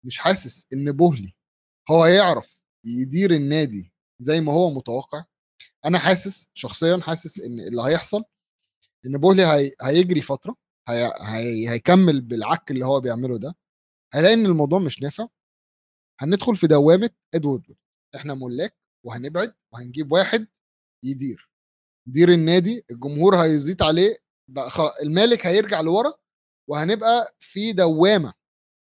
مش 0.07 0.19
حاسس 0.19 0.67
إن 0.73 0.93
بوهلي 0.93 1.35
هو 1.91 2.05
هيعرف 2.05 2.59
يدير 2.85 3.31
النادي 3.31 3.93
زي 4.21 4.41
ما 4.41 4.53
هو 4.53 4.71
متوقع. 4.71 5.25
أنا 5.85 5.99
حاسس 5.99 6.49
شخصيا 6.55 7.01
حاسس 7.03 7.41
إن 7.41 7.61
اللي 7.61 7.83
هيحصل 7.83 8.25
إن 9.07 9.19
بوهلي 9.19 9.43
هي... 9.47 9.73
هيجري 9.83 10.21
فترة 10.21 10.57
هي... 10.89 11.13
هي... 11.21 11.71
هيكمل 11.71 12.21
بالعك 12.21 12.71
اللي 12.71 12.87
هو 12.87 13.01
بيعمله 13.01 13.39
ده. 13.39 13.57
هيلاقي 14.15 14.35
إن 14.35 14.47
الموضوع 14.47 14.79
مش 14.79 15.03
نافع. 15.03 15.29
هندخل 16.21 16.57
في 16.57 16.67
دوامة 16.67 17.11
إدوارد 17.35 17.77
إحنا 18.17 18.35
ملاك 18.35 18.77
وهنبعد 19.05 19.55
وهنجيب 19.73 20.13
واحد 20.13 20.47
يدير. 21.05 21.51
يدير 22.09 22.33
النادي 22.33 22.85
الجمهور 22.91 23.37
هيزيد 23.37 23.83
عليه 23.83 24.19
بقى. 24.51 24.71
المالك 25.03 25.47
هيرجع 25.47 25.81
لورا 25.81 26.13
وهنبقى 26.71 27.37
في 27.41 27.73
دوامة 27.73 28.35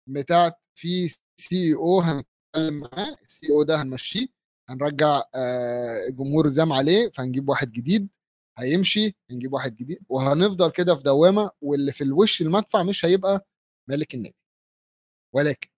بتاعت 0.09 0.61
في 0.79 1.09
سي 1.41 1.75
أو 1.75 2.01
هنتكلم 2.01 2.81
معاه 2.81 3.17
السي 3.25 3.51
أو 3.53 3.63
ده 3.63 3.83
هنمشيه. 3.83 4.36
هنرجع 4.71 5.23
آه 5.35 6.07
الجمهور 6.09 6.47
زام 6.49 6.73
عليه 6.73 7.11
فهنجيب 7.11 7.49
واحد 7.49 7.73
جديد 7.73 8.09
هيمشي 8.59 9.17
هنجيب 9.31 9.53
واحد 9.53 9.77
جديد 9.77 9.99
وهنفضل 10.09 10.71
كده 10.71 10.97
في 10.97 11.03
دوامة 11.03 11.51
واللي 11.61 11.93
في 11.93 12.05
الوش 12.05 12.43
المدفع 12.43 12.83
مش 12.83 13.05
هيبقى 13.05 13.47
مالك 13.89 14.15
النادي. 14.15 14.37
ولكن 15.35 15.69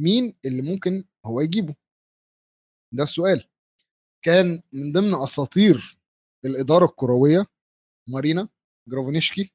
مين 0.00 0.34
اللي 0.44 0.62
ممكن 0.62 1.04
هو 1.26 1.40
يجيبه؟ 1.40 1.74
ده 2.92 3.02
السؤال. 3.02 3.48
كان 4.24 4.62
من 4.72 4.92
ضمن 4.92 5.14
أساطير 5.14 5.98
الإدارة 6.44 6.84
الكروية 6.84 7.46
مارينا 8.08 8.48
جرانوفسكايا 8.88 9.52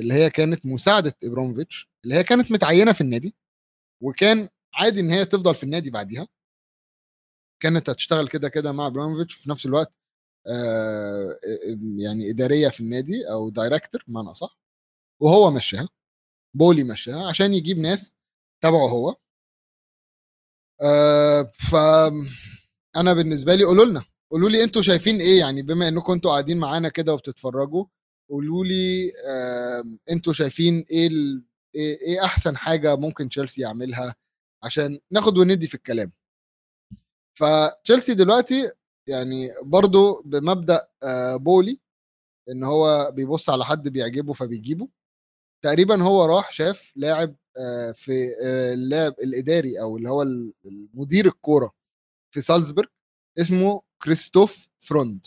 اللي 0.00 0.14
هي 0.14 0.30
كانت 0.30 0.66
مساعدة 0.66 1.12
إبراموفيتش 1.24 1.88
اللي 2.04 2.14
هي 2.14 2.22
كانت 2.24 2.52
متعينة 2.52 2.92
في 2.92 3.00
النادي 3.00 3.34
وكان 4.02 4.48
عادي 4.74 5.00
إن 5.00 5.10
هي 5.10 5.24
تفضل 5.24 5.54
في 5.54 5.62
النادي 5.62 5.90
بعديها. 5.90 6.28
كانت 7.62 7.90
هتشتغل 7.90 8.28
كده 8.28 8.48
كده 8.48 8.72
مع 8.72 8.86
أبراموفيتش 8.86 9.36
وفي 9.38 9.50
نفس 9.50 9.66
الوقت 9.66 9.92
آه 10.46 11.36
يعني 11.98 12.30
إدارية 12.30 12.68
في 12.68 12.80
النادي 12.80 13.30
أو 13.30 13.48
دايركتور 13.50 14.04
بمعنى 14.08 14.34
صح 14.34 14.58
وهو 15.22 15.50
مشاها 15.50 15.88
بولي 16.56 16.84
مشاها 16.84 17.26
عشان 17.28 17.54
يجيب 17.54 17.78
ناس 17.78 18.14
تبعه 18.62 18.88
هو. 18.88 19.16
آه 20.82 21.42
ف 21.70 21.74
أنا 22.96 23.12
بالنسبة 23.12 23.54
لي 23.54 23.64
قولوا 23.64 23.84
لنا 23.84 24.04
قولوا 24.30 24.50
لي 24.50 24.64
أنتوا 24.64 24.82
شايفين 24.82 25.20
إيه؟ 25.20 25.38
يعني 25.40 25.62
بما 25.62 25.88
إنكم 25.88 26.12
أنتوا 26.12 26.30
قاعدين 26.30 26.58
معانا 26.58 26.88
كده 26.88 27.14
وبتتفرجوا 27.14 27.84
قولوا 28.30 28.64
لي 28.64 29.12
آه 29.30 29.84
أنتوا 30.10 30.32
شايفين 30.32 30.84
إيه 30.90 31.06
ال... 31.08 31.44
إيه 31.74 32.00
إيه 32.00 32.24
أحسن 32.24 32.56
حاجة 32.56 32.96
ممكن 32.96 33.28
تشيلسي 33.28 33.60
يعملها 33.60 34.14
عشان 34.62 34.98
ناخد 35.10 35.38
وندي 35.38 35.66
في 35.66 35.74
الكلام؟ 35.74 36.12
فتشيلسي 37.34 38.14
دلوقتي 38.14 38.70
يعني 39.08 39.50
برضو 39.64 40.22
بمبدأ 40.24 40.86
آه 41.02 41.36
بولي 41.36 41.80
إن 42.50 42.64
هو 42.64 43.12
بيبص 43.16 43.50
على 43.50 43.64
حد 43.64 43.88
بيعجبه 43.88 44.32
فبيجيبه. 44.32 44.88
تقريبا 45.64 46.02
هو 46.02 46.24
راح 46.26 46.50
شاف 46.52 46.92
لاعب 46.96 47.36
آه 47.58 47.92
في 47.92 48.12
آه 48.46 48.74
اللاعب 48.74 49.14
الإداري 49.24 49.80
أو 49.80 49.96
اللي 49.96 50.10
هو 50.10 50.22
المدير 50.66 51.26
الكورة 51.26 51.72
في 52.34 52.40
سالزبرج 52.40 52.88
اسمه 53.40 53.82
كريستوف 54.02 54.68
فروند. 54.80 55.26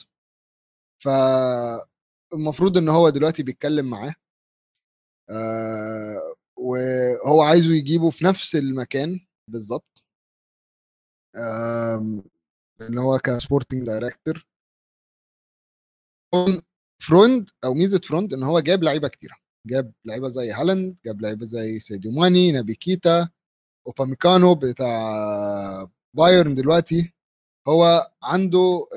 فالمفروض 0.99 2.77
إن 2.77 2.89
هو 2.89 3.09
دلوقتي 3.09 3.43
بيتكلم 3.43 3.85
معاه 3.89 4.15
وهو 6.57 7.41
عايزه 7.41 7.73
يجيبه 7.75 8.09
في 8.09 8.25
نفس 8.25 8.55
المكان 8.55 9.19
بالظبط. 9.51 10.04
ان 12.81 12.97
هو 12.97 13.19
ك 13.19 13.26
sporting 13.26 13.83
director 13.85 14.45
فروند 16.99 17.49
أو 17.63 17.73
ميزة 17.73 17.99
فروند 17.99 18.33
إن 18.33 18.43
هو 18.43 18.59
جاب 18.59 18.83
لعيبة 18.83 19.07
كتيرة. 19.07 19.35
جاب 19.67 19.91
لعيبة 20.05 20.27
زي 20.27 20.51
هالاند 20.51 20.95
جاب 21.05 21.21
لعيبة 21.21 21.45
زي 21.45 21.79
ساديو 21.79 22.11
ماني 22.11 22.51
نابي 22.51 22.75
كيتا 22.75 23.29
اوباميكانو 23.87 24.55
بتاع 24.55 25.87
بايرن 26.13 26.55
دلوقتي. 26.55 27.13
هو 27.67 28.11
عنده 28.23 28.87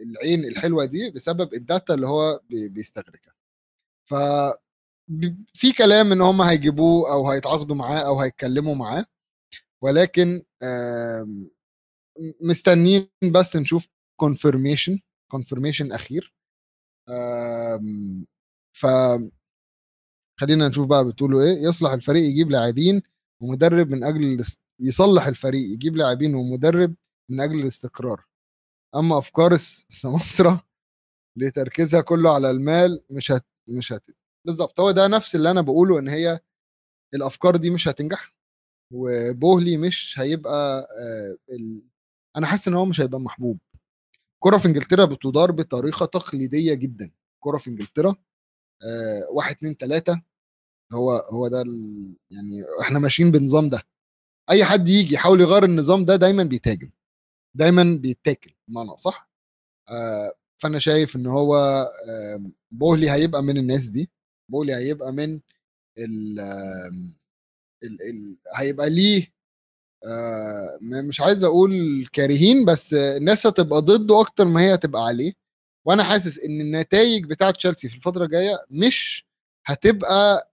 العين 0.00 0.44
الحلوة 0.44 0.84
دي 0.84 1.10
بسبب 1.10 1.54
ال 1.54 1.62
data 1.62 1.94
اللي 1.94 2.06
هو 2.08 2.40
بيستخرجها 2.50 3.34
ف 4.10 4.14
في 5.54 5.72
كلام 5.72 6.12
إن 6.12 6.20
هم 6.20 6.42
هيجيبوه 6.42 7.12
أو 7.12 7.30
هيتعاقدوا 7.30 7.76
معاه 7.76 7.98
أو 8.00 8.20
هيتكلموا 8.20 8.74
معاه. 8.74 9.06
ولكن 9.82 10.42
مستنيين 12.40 13.08
بس 13.34 13.56
نشوف 13.56 13.88
كونفirmation 14.22 14.98
كونفirmation 15.34 15.92
أخير. 15.94 16.34
ف 18.76 18.86
خلينا 20.40 20.68
نشوف 20.68 20.86
بقى 20.86 21.08
بتقولوا 21.08 21.42
إيه. 21.42 21.62
يصلح 21.68 21.90
الفريق 21.92 22.24
يجيب 22.24 22.50
لاعبين 22.50 23.02
ومدرب 23.42 23.88
من 23.90 24.04
أجل 24.04 24.44
يصلح 24.80 25.26
الفريق 25.26 25.68
يجيب 25.72 25.96
لاعبين 25.96 26.34
ومدرب 26.34 26.94
من 27.30 27.40
أجل 27.40 27.60
الاستقرار. 27.60 28.24
أما 28.96 29.18
أفكار 29.18 29.56
سمسرة 29.56 30.66
لتركيزها 31.38 32.00
كله 32.00 32.34
على 32.34 32.50
المال 32.50 33.04
مش 33.10 33.32
هت... 33.32 33.46
مش 33.78 33.92
هت... 33.92 34.10
بالظبط 34.46 34.80
هو 34.80 34.90
ده 34.90 35.06
نفس 35.08 35.34
اللي 35.34 35.50
أنا 35.50 35.60
بقوله 35.60 35.98
إن 35.98 36.08
هي 36.08 36.40
الأفكار 37.14 37.56
دي 37.56 37.70
مش 37.70 37.88
هتنجح 37.88 38.34
وبوهلي 38.94 39.76
مش 39.76 40.18
هيبقى 40.18 40.80
آه. 40.80 41.36
أنا 42.36 42.46
حاسس 42.46 42.68
إن 42.68 42.74
هو 42.74 42.84
مش 42.84 43.00
هيبقى 43.00 43.20
محبوب. 43.20 43.58
كرة 44.42 44.58
في 44.58 44.68
إنجلترا 44.68 45.04
بتدار 45.04 45.50
بطريقة 45.52 46.06
تقليدية 46.06 46.74
جدا. 46.74 47.10
كرة 47.40 47.56
في 47.56 47.70
إنجلترا 47.70 48.16
آه 48.82 49.26
واحد 49.30 49.54
اتنين 49.56 49.76
تلاتة 49.76 50.22
هو 50.94 51.12
هو 51.12 51.48
ده. 51.48 51.58
يعني 52.30 52.64
إحنا 52.80 52.98
ماشيين 52.98 53.30
بنظام 53.30 53.68
ده. 53.70 53.82
أي 54.50 54.64
حد 54.64 54.88
يجي 54.88 55.14
يحاول 55.14 55.40
يغير 55.40 55.64
النظام 55.64 56.04
ده 56.04 56.16
دايما 56.16 56.44
بيتهاجم 56.44 56.90
دايما 57.56 57.98
بيتاكل 58.02 58.54
بمعنى 58.68 58.96
صح 58.96 59.30
آه 59.88 60.34
فأنا 60.62 60.78
شايف 60.78 61.16
إن 61.16 61.26
هو 61.26 61.56
آه 62.10 62.50
بوهلي 62.70 63.10
هيبقى 63.10 63.42
من 63.42 63.58
الناس 63.58 63.86
دي. 63.86 64.10
بوهلي 64.48 64.74
هيبقى 64.74 65.12
من 65.12 65.40
ال 65.98 66.40
ال 67.84 68.02
ال 68.02 68.36
هيبقى 68.56 68.90
ليه 68.90 69.32
آه 70.06 70.78
مش 71.08 71.20
عايز 71.20 71.44
أقول 71.44 72.06
كارهين 72.12 72.64
بس 72.64 72.94
الناس 72.94 73.46
هتبقى 73.46 73.80
ضده 73.82 74.20
أكتر 74.20 74.44
ما 74.44 74.60
هي 74.60 74.74
هتبقى 74.74 75.02
عليه. 75.04 75.32
وأنا 75.86 76.04
حاسس 76.04 76.38
إن 76.38 76.60
النتائج 76.60 77.24
بتاعه 77.26 77.50
تشيلسي 77.50 77.88
في 77.88 77.96
الفترة 77.96 78.24
الجاية 78.24 78.58
مش 78.70 79.26
هتبقى 79.66 80.50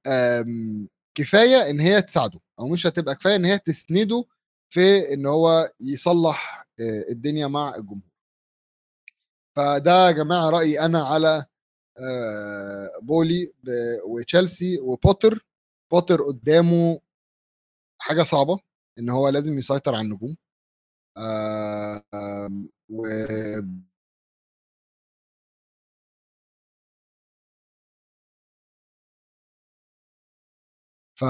كفاية 1.16 1.70
إن 1.70 1.80
هي 1.80 2.02
تساعده 2.02 2.40
أو 2.60 2.68
مش 2.70 2.88
هتبقى 2.88 3.16
كفاية 3.16 3.36
إن 3.36 3.46
هي 3.46 3.58
تسنده 3.60 4.26
في 4.70 5.14
إن 5.14 5.26
هو 5.26 5.72
يصلح 5.82 6.68
الدنيا 7.12 7.48
مع 7.48 7.76
الجمهور. 7.76 8.02
فده 9.56 10.08
يا 10.08 10.12
جماعة 10.12 10.50
رأيي 10.50 10.80
أنا 10.80 11.04
على 11.08 11.46
بولي 13.02 13.54
وتشيلسي 14.06 14.80
وبوتر. 14.80 15.46
بوتر 15.92 16.22
قدامه 16.24 17.00
حاجة 18.00 18.24
صعبة. 18.24 18.60
إن 19.00 19.10
هو 19.10 19.30
لازم 19.30 19.58
يسيطر 19.60 19.96
على 19.96 20.02
النجوم 20.06 20.38
و 22.90 23.04
ف 31.16 31.24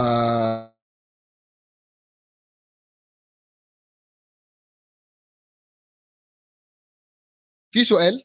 في 7.72 7.84
سؤال 7.86 8.24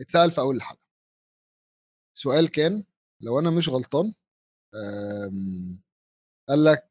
اتسأل 0.00 0.30
في 0.30 0.40
أول 0.40 0.56
الحلقة 0.56 0.80
سؤال 2.14 2.48
كان 2.50 2.84
لو 3.20 3.38
أنا 3.38 3.50
مش 3.50 3.68
غلطان 3.68 4.14
قال 6.48 6.64
لك 6.64 6.90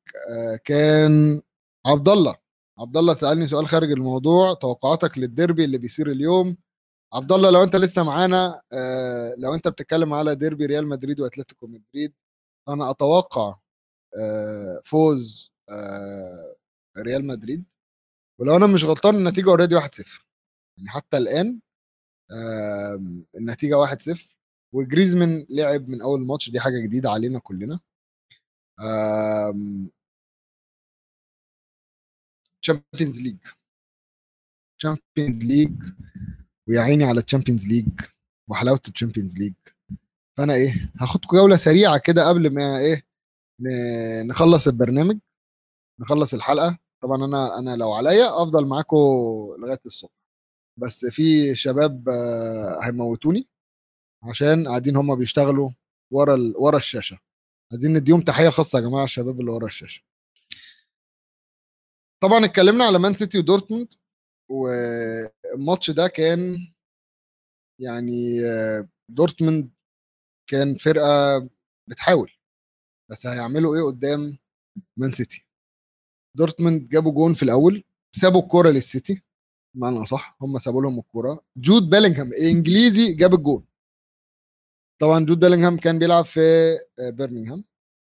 كان 0.65 1.41
عبد 1.85 2.09
الله 2.09 2.35
عبد 2.79 2.97
الله 2.97 3.13
سألني 3.13 3.47
سؤال 3.47 3.67
خارج 3.67 3.91
الموضوع 3.91 4.53
توقعاتك 4.53 5.17
للديربي 5.17 5.65
اللي 5.65 5.77
بيصير 5.77 6.11
اليوم. 6.11 6.57
عبد 7.13 7.31
الله 7.31 7.49
لو 7.49 7.63
انت 7.63 7.75
لسه 7.75 8.03
معانا 8.03 8.61
لو 9.37 9.53
انت 9.53 9.67
بتتكلم 9.67 10.13
على 10.13 10.35
ديربي 10.35 10.65
ريال 10.65 10.87
مدريد 10.87 11.19
واتلتيكو 11.19 11.67
مدريد 11.67 12.13
أنا 12.69 12.89
أتوقع 12.89 13.55
فوز 14.85 15.51
ريال 16.97 17.27
مدريد. 17.27 17.65
ولو 18.39 18.55
أنا 18.55 18.67
مش 18.67 18.85
غلطان 18.85 19.15
النتيجة 19.15 19.49
already 19.49 19.75
1-0 19.79 20.25
يعني 20.77 20.89
حتى 20.89 21.17
الآن 21.17 21.59
النتيجة 23.35 23.85
1-0 23.85 24.35
وجريزمان 24.73 25.45
لعب 25.49 25.89
من 25.89 26.01
أول 26.01 26.25
ماتش 26.25 26.49
دي 26.49 26.59
حاجة 26.59 26.79
جديدة 26.79 27.11
علينا 27.11 27.39
كلنا. 27.39 27.79
Champions 32.61 33.21
League 33.21 33.37
Champions 34.79 35.43
League 35.43 35.83
ويا 36.69 36.81
عيني 36.81 37.03
على 37.03 37.19
ال 37.19 37.24
Champions 37.24 37.67
League 37.67 37.87
وحلاوة 38.49 38.81
ال 38.87 38.92
Champions 38.92 39.37
League 39.37 39.53
فأنا 40.37 40.53
إيه 40.53 40.73
هاخد 41.01 41.21
جولة 41.21 41.55
سريعة 41.57 41.97
كده 41.97 42.29
قبل 42.29 42.53
ما 42.53 42.77
إيه 42.79 43.07
نخلص 44.23 44.67
البرنامج 44.67 45.19
نخلص 45.99 46.33
الحلقة. 46.33 46.77
طبعا 47.03 47.25
أنا 47.25 47.59
أنا 47.59 47.75
لو 47.75 47.93
عليا 47.93 48.43
أفضل 48.43 48.67
معاكم 48.67 48.97
لغاية 49.59 49.79
الصبح. 49.85 50.11
بس 50.79 51.05
في 51.05 51.55
شباب 51.55 52.09
آه، 52.09 52.79
هيموتوني 52.83 53.47
عشان 54.23 54.67
قاعدين 54.67 54.95
هم 54.95 55.15
بيشتغلوا 55.15 55.71
ورا. 56.13 56.53
ورا 56.57 56.77
الشاشة. 56.77 57.19
عايزين 57.71 57.93
نديهم 57.97 58.21
تحية 58.21 58.49
خاصة 58.49 58.79
يا 58.79 58.83
جماعة 58.83 59.03
الشباب 59.03 59.39
اللي 59.39 59.51
ورا 59.51 59.65
الشاشة. 59.65 60.03
طبعا 62.23 62.45
اتكلمنا 62.45 62.85
على 62.85 62.99
مان 62.99 63.13
سيتي 63.13 63.37
ودورتموند 63.39 63.93
والماتش 64.49 65.91
ده 65.91 66.07
كان 66.07 66.67
يعني 67.79 68.45
آه، 68.45 68.89
دورتموند 69.09 69.71
كان 70.49 70.75
فرقة 70.75 71.37
بتحاول 71.89 72.31
بس 73.11 73.27
هيعملوا 73.27 73.75
إيه 73.75 73.81
قدام 73.83 74.37
مان 74.97 75.11
سيتي؟ 75.11 75.45
دورتموند 76.37 76.87
جابوا 76.89 77.11
جون 77.11 77.33
في 77.33 77.43
الأول 77.43 77.83
سابوا 78.15 78.41
الكورة 78.41 78.69
للسيتي 78.69 79.23
بمعنى 79.75 80.05
صح 80.05 80.37
هم 80.41 80.57
سابوا 80.57 80.81
لهم 80.81 80.99
الكورة. 80.99 81.45
جود 81.57 81.89
بيلينغهام 81.89 82.31
انجليزي 82.33 83.13
جاب 83.13 83.33
الجون. 83.33 83.65
طبعا 84.99 85.25
جود 85.25 85.39
بيلينغهام 85.39 85.77
كان 85.77 85.99
بيلعب 85.99 86.25
في 86.25 86.39
آه، 86.99 87.09
برمنغهام 87.09 87.63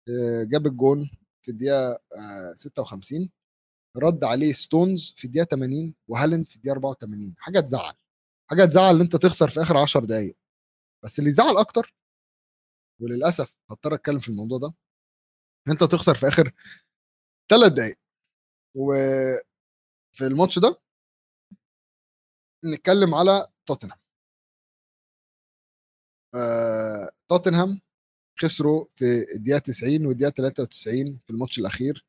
آه، 0.08 0.44
جاب 0.44 0.66
الجون 0.66 1.10
في 1.42 1.50
الدقيقة 1.50 1.98
56 2.54 3.30
رد 3.96 4.24
عليه 4.24 4.52
ستونز 4.52 5.14
في 5.16 5.24
الدقيقة 5.24 5.44
80 5.44 5.94
وهالاند 6.08 6.46
في 6.48 6.56
الدقيقة 6.56 6.72
84 6.74 7.34
حاجة 7.38 7.60
تزعل 7.60 7.92
حاجة 8.50 8.64
تزعل 8.64 8.94
إن 8.94 9.00
أنت 9.00 9.16
تخسر 9.16 9.50
في 9.50 9.62
آخر 9.62 9.76
10 9.76 10.04
دقائق 10.04 10.36
بس 11.04 11.18
اللي 11.18 11.30
يزعل 11.30 11.56
أكتر 11.56 11.94
وللأسف 13.00 13.54
هضطر 13.70 13.94
أتكلم 13.94 14.18
في 14.18 14.28
الموضوع 14.28 14.58
ده 14.58 14.74
أنت 15.68 15.84
تخسر 15.84 16.14
في 16.14 16.28
آخر 16.28 16.52
ثلاث 17.50 17.72
دقائق 17.72 17.98
وفي 18.76 20.22
الماتش 20.26 20.58
ده 20.58 20.80
نتكلم 22.64 23.14
على 23.14 23.48
توتنهام. 23.66 23.98
آه، 26.34 27.10
توتنهام 27.30 27.80
خسروا 28.40 28.84
في 28.96 29.26
الدقيقة 29.36 29.58
90 29.58 30.06
والدقيقة 30.06 30.30
93 30.30 31.20
في 31.26 31.30
الماتش 31.32 31.58
الأخير. 31.58 32.06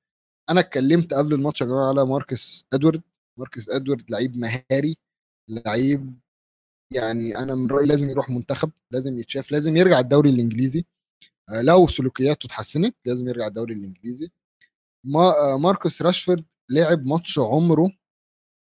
أنا 0.50 0.60
اتكلمت 0.60 1.14
قبل 1.14 1.34
الماتش 1.34 1.62
يا 1.62 1.66
جماعة 1.66 1.90
على 1.90 2.06
ماركوس 2.06 2.66
إدواردز. 2.74 3.02
ماركوس 3.40 3.70
إدواردز 3.70 4.12
لعيب 4.12 4.38
مهاري 4.38 4.98
لعيب 5.50 6.20
يعني 6.94 7.38
أنا 7.38 7.56
من 7.56 7.68
رأيي 7.68 7.88
لازم 7.88 8.10
يروح 8.10 8.30
منتخب 8.30 8.72
لازم 8.92 9.20
يتشاف 9.20 9.52
لازم 9.52 9.78
يرجع 9.78 10.00
الدوري 10.00 10.30
الإنجليزي. 10.30 10.86
آه، 11.50 11.62
لو 11.62 11.88
سلوكياته 11.88 12.46
اتحسنت 12.48 12.96
لازم 13.06 13.28
يرجع 13.28 13.48
الدوري 13.48 13.74
الإنجليزي. 13.74 14.32
ما 15.06 15.54
آه، 15.54 15.58
ماركوس 15.58 16.02
راشفورد 16.02 16.46
لعب 16.72 17.06
ماتش 17.06 17.40
عمره 17.40 17.92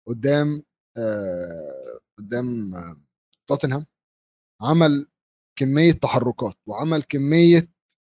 قدام 0.08 0.64
آه 0.98 2.00
قدام 2.20 2.74
توتنهام. 3.50 3.86
عمل 4.62 5.08
كمية 5.60 5.92
تحركات 5.92 6.56
وعمل 6.68 7.04
كمية 7.04 7.68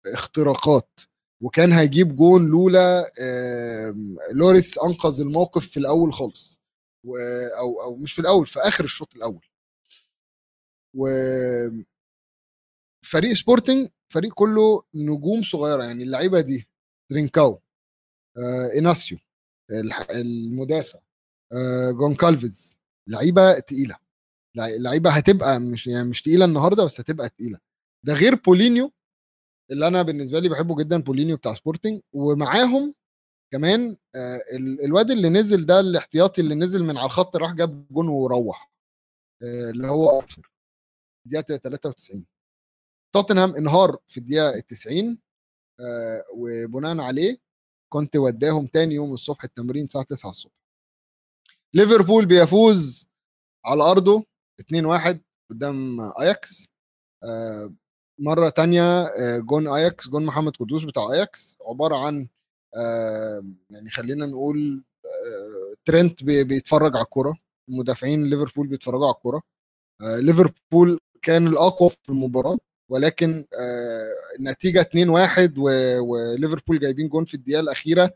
اختراقات 0.06 1.00
وكان 1.42 1.72
هيجيب 1.72 2.16
جون 2.16 2.46
لولا 2.46 3.04
لوريس 4.32 4.78
أنقذ 4.78 5.20
الموقف 5.20 5.68
في 5.68 5.76
الأول 5.76 6.12
خالص 6.12 6.60
أو 7.58 7.82
أو 7.82 7.96
مش 7.96 8.12
في 8.12 8.18
الأول 8.18 8.46
في 8.46 8.60
آخر 8.60 8.84
الشوط 8.84 9.14
الأول. 9.16 9.46
و 10.96 11.08
فريق 13.04 13.32
سبورتنج 13.32 13.88
فريق 14.12 14.34
كله 14.34 14.82
نجوم 14.94 15.42
صغيرة 15.42 15.82
يعني 15.84 16.02
اللعيبة 16.02 16.40
دي 16.40 16.68
ترينكاو 17.10 17.60
آه 18.38 18.78
إناسيو 18.78 19.18
المدافع 20.10 20.98
آه 21.52 21.90
جونكالفيز 21.90 22.78
لعيبة 23.08 23.58
تقيلة. 23.58 23.96
لعيبة 24.56 25.10
هتبقى 25.10 25.60
مش 25.60 25.86
يعني 25.86 26.08
مش 26.08 26.22
تقيلة 26.22 26.44
النهارده 26.44 26.84
بس 26.84 27.00
هتبقى 27.00 27.28
تقيلة. 27.28 27.58
ده 28.06 28.14
غير 28.14 28.34
بولينيو 28.34 28.92
اللي 29.72 29.86
أنا 29.86 30.02
بالنسبة 30.02 30.38
لي 30.40 30.48
بحبه 30.48 30.76
جدا 30.76 31.02
بولينيو 31.02 31.36
بتاع 31.36 31.54
سبورتنج 31.54 32.00
ومعاهم 32.12 32.94
كمان 33.52 33.96
آه 34.16 34.40
الواد 34.84 35.10
اللي 35.10 35.28
نزل 35.28 35.66
ده 35.66 35.80
الاحتياطي 35.80 36.40
اللي 36.40 36.54
نزل 36.54 36.82
من 36.84 36.96
على 36.96 37.06
الخط 37.06 37.36
راح 37.36 37.52
جاب 37.52 37.86
جون 37.92 38.08
وروح. 38.08 38.72
آه 39.42 39.70
اللي 39.70 39.86
هو 39.88 40.18
ارثر 40.20 40.50
الدقيقة 41.26 41.56
93 41.56 42.26
توتنهام 43.14 43.56
انهار 43.56 43.98
في 44.06 44.16
الدقيقة 44.18 44.60
90 44.60 45.18
آه 45.80 46.24
وبناء 46.36 46.98
عليه 47.00 47.38
كنت 47.92 48.16
وداهم 48.16 48.66
تاني 48.66 48.94
يوم 48.94 49.14
الصبح 49.14 49.44
التمرين 49.44 49.84
الساعة 49.84 50.04
9 50.04 50.30
الصبح. 50.30 50.52
ليفربول 51.74 52.26
بيفوز 52.26 53.08
على 53.64 53.82
أرضه. 53.82 54.24
2-1 54.60 55.18
قدام 55.50 56.00
اياكس 56.20 56.66
آه 57.24 57.74
مرة 58.20 58.48
تانية 58.48 59.02
آه 59.04 59.38
جون 59.38 59.68
اياكس 59.68 60.08
جون 60.08 60.26
محمد 60.26 60.56
قدوس 60.56 60.84
بتاع 60.84 61.12
اياكس 61.12 61.58
عبارة 61.68 61.96
عن 62.06 62.28
آه 62.76 63.44
يعني 63.70 63.90
خلينا 63.90 64.26
نقول 64.26 64.84
ترنت 65.86 66.24
بيتفرج 66.24 66.96
على 66.96 67.04
الكورة. 67.04 67.36
مدافعين 67.68 68.24
ليفربول 68.30 68.66
بيتفرجوا 68.68 69.06
على 69.06 69.14
الكورة. 69.14 69.42
ليفربول 70.02 71.00
كان 71.22 71.46
الأقوى 71.46 71.90
في 71.90 71.96
المباراة 72.10 72.58
ولكن 72.90 73.46
النتيجه 74.40 74.82
2-1 74.82 75.58
وليفربول 76.00 76.80
جايبين 76.80 77.08
جون 77.08 77.24
في 77.24 77.34
الدقيقة 77.34 77.60
الأخيرة 77.60 78.14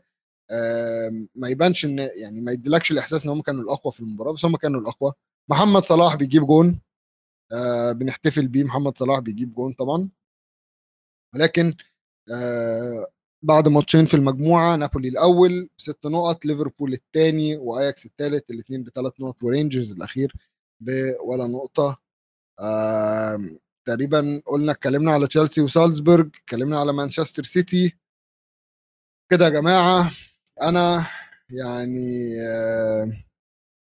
ما 1.35 1.49
يبانش 1.49 1.85
إن 1.85 1.99
يعني 1.99 2.41
ما 2.41 2.51
يديلكش 2.51 2.91
الإحساس 2.91 3.23
إن 3.25 3.29
هم 3.31 3.41
كانوا 3.41 3.63
الأقوى 3.63 3.93
في 3.93 3.99
المباراة 3.99 4.33
بس 4.33 4.45
هم 4.45 4.55
كانوا 4.57 4.81
الأقوى. 4.81 5.13
محمد 5.49 5.85
صلاح 5.85 6.15
بيجيب 6.15 6.43
جون. 6.47 6.81
آه 7.51 7.91
بنحتفل 7.91 8.47
بيه 8.47 8.63
محمد 8.63 8.97
صلاح 8.97 9.19
بيجيب 9.19 9.53
جون 9.53 9.73
طبعا. 9.73 10.09
ولكن 11.35 11.75
آه 12.33 13.07
بعد 13.43 13.67
ماتشين 13.67 14.05
في 14.05 14.13
المجموعة 14.13 14.75
نابولي 14.75 15.09
الأول 15.09 15.69
بست 15.79 16.05
نقط 16.07 16.45
ليفربول 16.45 16.93
الثاني 16.93 17.57
وآياكس 17.57 18.05
الثالث 18.05 18.51
الاثنين 18.51 18.83
بثلاث 18.83 19.13
نقط 19.21 19.43
ورينجرز 19.43 19.91
الأخير 19.91 20.33
بولا 20.79 21.47
نقطة. 21.47 21.97
آه 22.59 23.39
تقريبا 23.87 24.41
قلنا 24.45 24.71
اتكلمنا 24.71 25.11
على 25.13 25.27
تشيلسي 25.27 25.61
وسالزبورج 25.61 26.35
اتكلمنا 26.35 26.79
على 26.79 26.93
مانشستر 26.93 27.43
سيتي. 27.43 27.97
كده 29.31 29.45
يا 29.45 29.49
جماعة 29.49 30.11
أنا 30.61 31.07
يعني 31.51 32.35
آه 32.41 33.07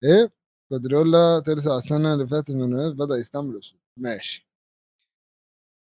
إيه؟ 0.05 0.33
جوارديولا 0.79 1.41
ترجع 1.41 1.77
السنة 1.77 2.15
اللي 2.15 2.27
فاتت 2.27 2.51
من 2.51 2.97
بدأ 2.97 3.17
يستعمل 3.17 3.59
اسلوب 3.59 3.81
ماشي. 3.99 4.49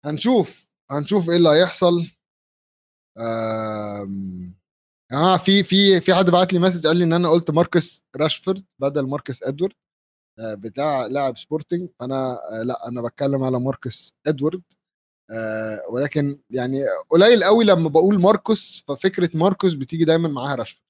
هنشوف 0.04 0.68
هنشوف 0.90 1.30
إيه 1.30 1.36
اللي 1.36 1.48
هيحصل. 1.48 2.06
يا 5.12 5.16
جماعة 5.18 5.38
في 5.38 5.62
في 5.62 6.00
في 6.00 6.14
حد 6.14 6.30
بعت 6.30 6.52
لي 6.52 6.58
message 6.58 6.86
قال 6.86 6.96
لي 6.96 7.04
إن 7.04 7.12
أنا 7.12 7.28
قلت 7.28 7.50
ماركس 7.50 8.04
راشفورد 8.16 8.64
بدل 8.78 9.08
ماركس 9.08 9.42
إدوارد 9.42 9.74
آه، 10.38 10.54
بتاع 10.54 11.06
لاعب 11.06 11.36
سبورتنج 11.38 11.88
أنا 12.02 12.32
آه، 12.52 12.62
لأ 12.62 12.88
أنا 12.88 13.02
بتكلم 13.02 13.42
على 13.44 13.60
ماركس 13.60 14.14
إدوارد. 14.26 14.62
آه، 15.30 15.82
ولكن 15.90 16.40
يعني 16.50 16.82
قليل 17.10 17.44
قوي 17.44 17.64
لما 17.64 17.88
بقول 17.88 18.20
ماركوس 18.20 18.84
ففكرة 18.88 19.30
ماركوس 19.34 19.74
بتيجي 19.74 20.04
دايما 20.04 20.28
معاها 20.28 20.54
راشفورد. 20.56 20.88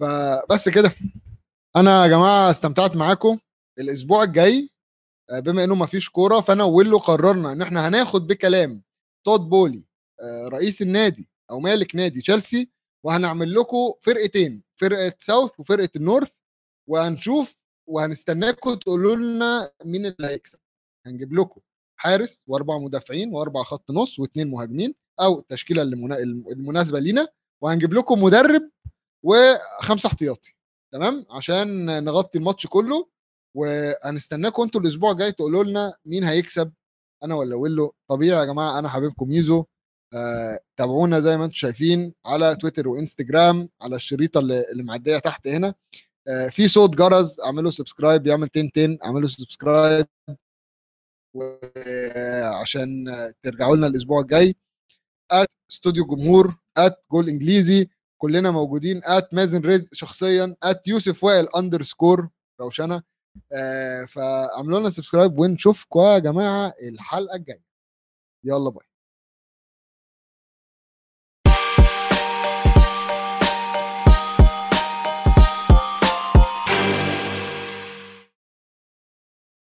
فبس 0.00 0.68
كده. 0.68 0.92
أنا 1.76 2.02
يا 2.02 2.08
جماعة 2.08 2.50
استمتعت 2.50 2.96
معاكم 2.96 3.38
الأسبوع 3.78 4.22
الجاي. 4.22 4.70
بما 5.32 5.64
إنه 5.64 5.74
ما 5.74 5.86
فيش 5.86 6.08
كورة 6.08 6.40
فأنا 6.40 6.64
ويلو 6.64 6.98
قررنا 6.98 7.52
إن 7.52 7.62
إحنا 7.62 7.88
هناخد 7.88 8.26
بكلام 8.26 8.82
تود 9.26 9.40
بولي 9.40 9.86
رئيس 10.48 10.82
النادي 10.82 11.30
أو 11.50 11.60
مالك 11.60 11.96
نادي 11.96 12.20
تشيلسي 12.20 12.70
وهنعمل 13.04 13.54
لكم 13.54 13.92
فرقتين 14.00 14.62
فرقة 14.80 15.12
ساوث 15.20 15.60
وفرقة 15.60 15.88
النورث 15.96 16.32
وهنشوف 16.88 17.56
وهنستناكم 17.88 18.74
تقولوا 18.74 19.16
لنا 19.16 19.70
مين 19.84 20.06
اللي 20.06 20.26
هيكسب. 20.28 20.58
هنجيب 21.06 21.32
لكم 21.34 21.60
حارس 21.96 22.42
وأربع 22.46 22.78
مدافعين 22.78 23.34
وأربع 23.34 23.62
خط 23.62 23.90
نص 23.90 24.18
واثنين 24.18 24.50
مهاجمين 24.50 24.94
أو 25.20 25.38
التشكيلة 25.38 25.82
المناسبة 25.82 26.98
لينا 26.98 27.28
وهنجيب 27.62 27.94
لكم 27.94 28.22
مدرب 28.22 28.70
وخمسه 29.26 30.06
احتياطي 30.06 30.54
تمام؟ 30.92 31.26
عشان 31.30 31.86
نغطي 32.04 32.38
الماتش 32.38 32.66
كله 32.66 33.08
وهنستناكم 33.56 34.62
أنتوا 34.62 34.80
الأسبوع 34.80 35.10
الجاي 35.12 35.32
تقولوا 35.32 35.64
لنا 35.64 35.94
مين 36.04 36.24
هيكسب 36.24 36.72
أنا 37.24 37.34
ولا 37.34 37.56
ويلو؟ 37.56 37.94
طبيعي 38.08 38.40
يا 38.40 38.44
جماعة 38.44 38.78
أنا 38.78 38.88
حبيبكم 38.88 39.28
ميزو. 39.28 39.64
آه، 40.14 40.60
تابعونا 40.76 41.20
زي 41.20 41.36
ما 41.36 41.44
أنتم 41.44 41.54
شايفين 41.54 42.14
على 42.26 42.56
تويتر 42.56 42.88
وإنستجرام 42.88 43.68
على 43.82 43.96
الشريطة 43.96 44.38
اللي, 44.38 44.64
معدية 44.82 45.18
تحت 45.18 45.46
هنا. 45.48 45.74
آه، 46.28 46.48
في 46.48 46.68
صوت 46.68 46.90
جرس 46.90 47.40
اعملوا 47.40 47.70
subscribe 47.70 48.26
يعمل 48.26 48.48
تين 48.48 48.72
تين 48.72 48.98
اعملوا 49.04 49.28
subscribe. 49.28 50.06
وعشان 51.34 53.04
ترجعوا 53.42 53.76
لنا 53.76 53.86
الأسبوع 53.86 54.20
الجاي 54.20 54.56
at 55.32 55.48
استوديو 55.70 56.04
جمهور 56.06 56.56
at 56.78 57.04
جول 57.12 57.28
انجليزي 57.28 57.88
كلنا 58.26 58.50
موجودين 58.50 59.00
at 59.04 59.34
مازن 59.34 59.60
رزق 59.60 59.94
شخصيا 59.94 60.56
at 60.62 60.88
يوسف 60.88 61.24
وائل 61.24 61.48
underscore 61.56 62.28
روشنة. 62.60 63.02
آه 63.52 64.04
فاعملوا 64.04 64.80
لنا 64.80 64.90
subscribe 64.90 65.38
ونشوفكم 65.38 66.00
يا 66.00 66.18
جماعة 66.18 66.72
الحلقة 66.82 67.36
الجاية. 67.36 67.62
يلا 68.44 68.70
باي. 68.70 68.86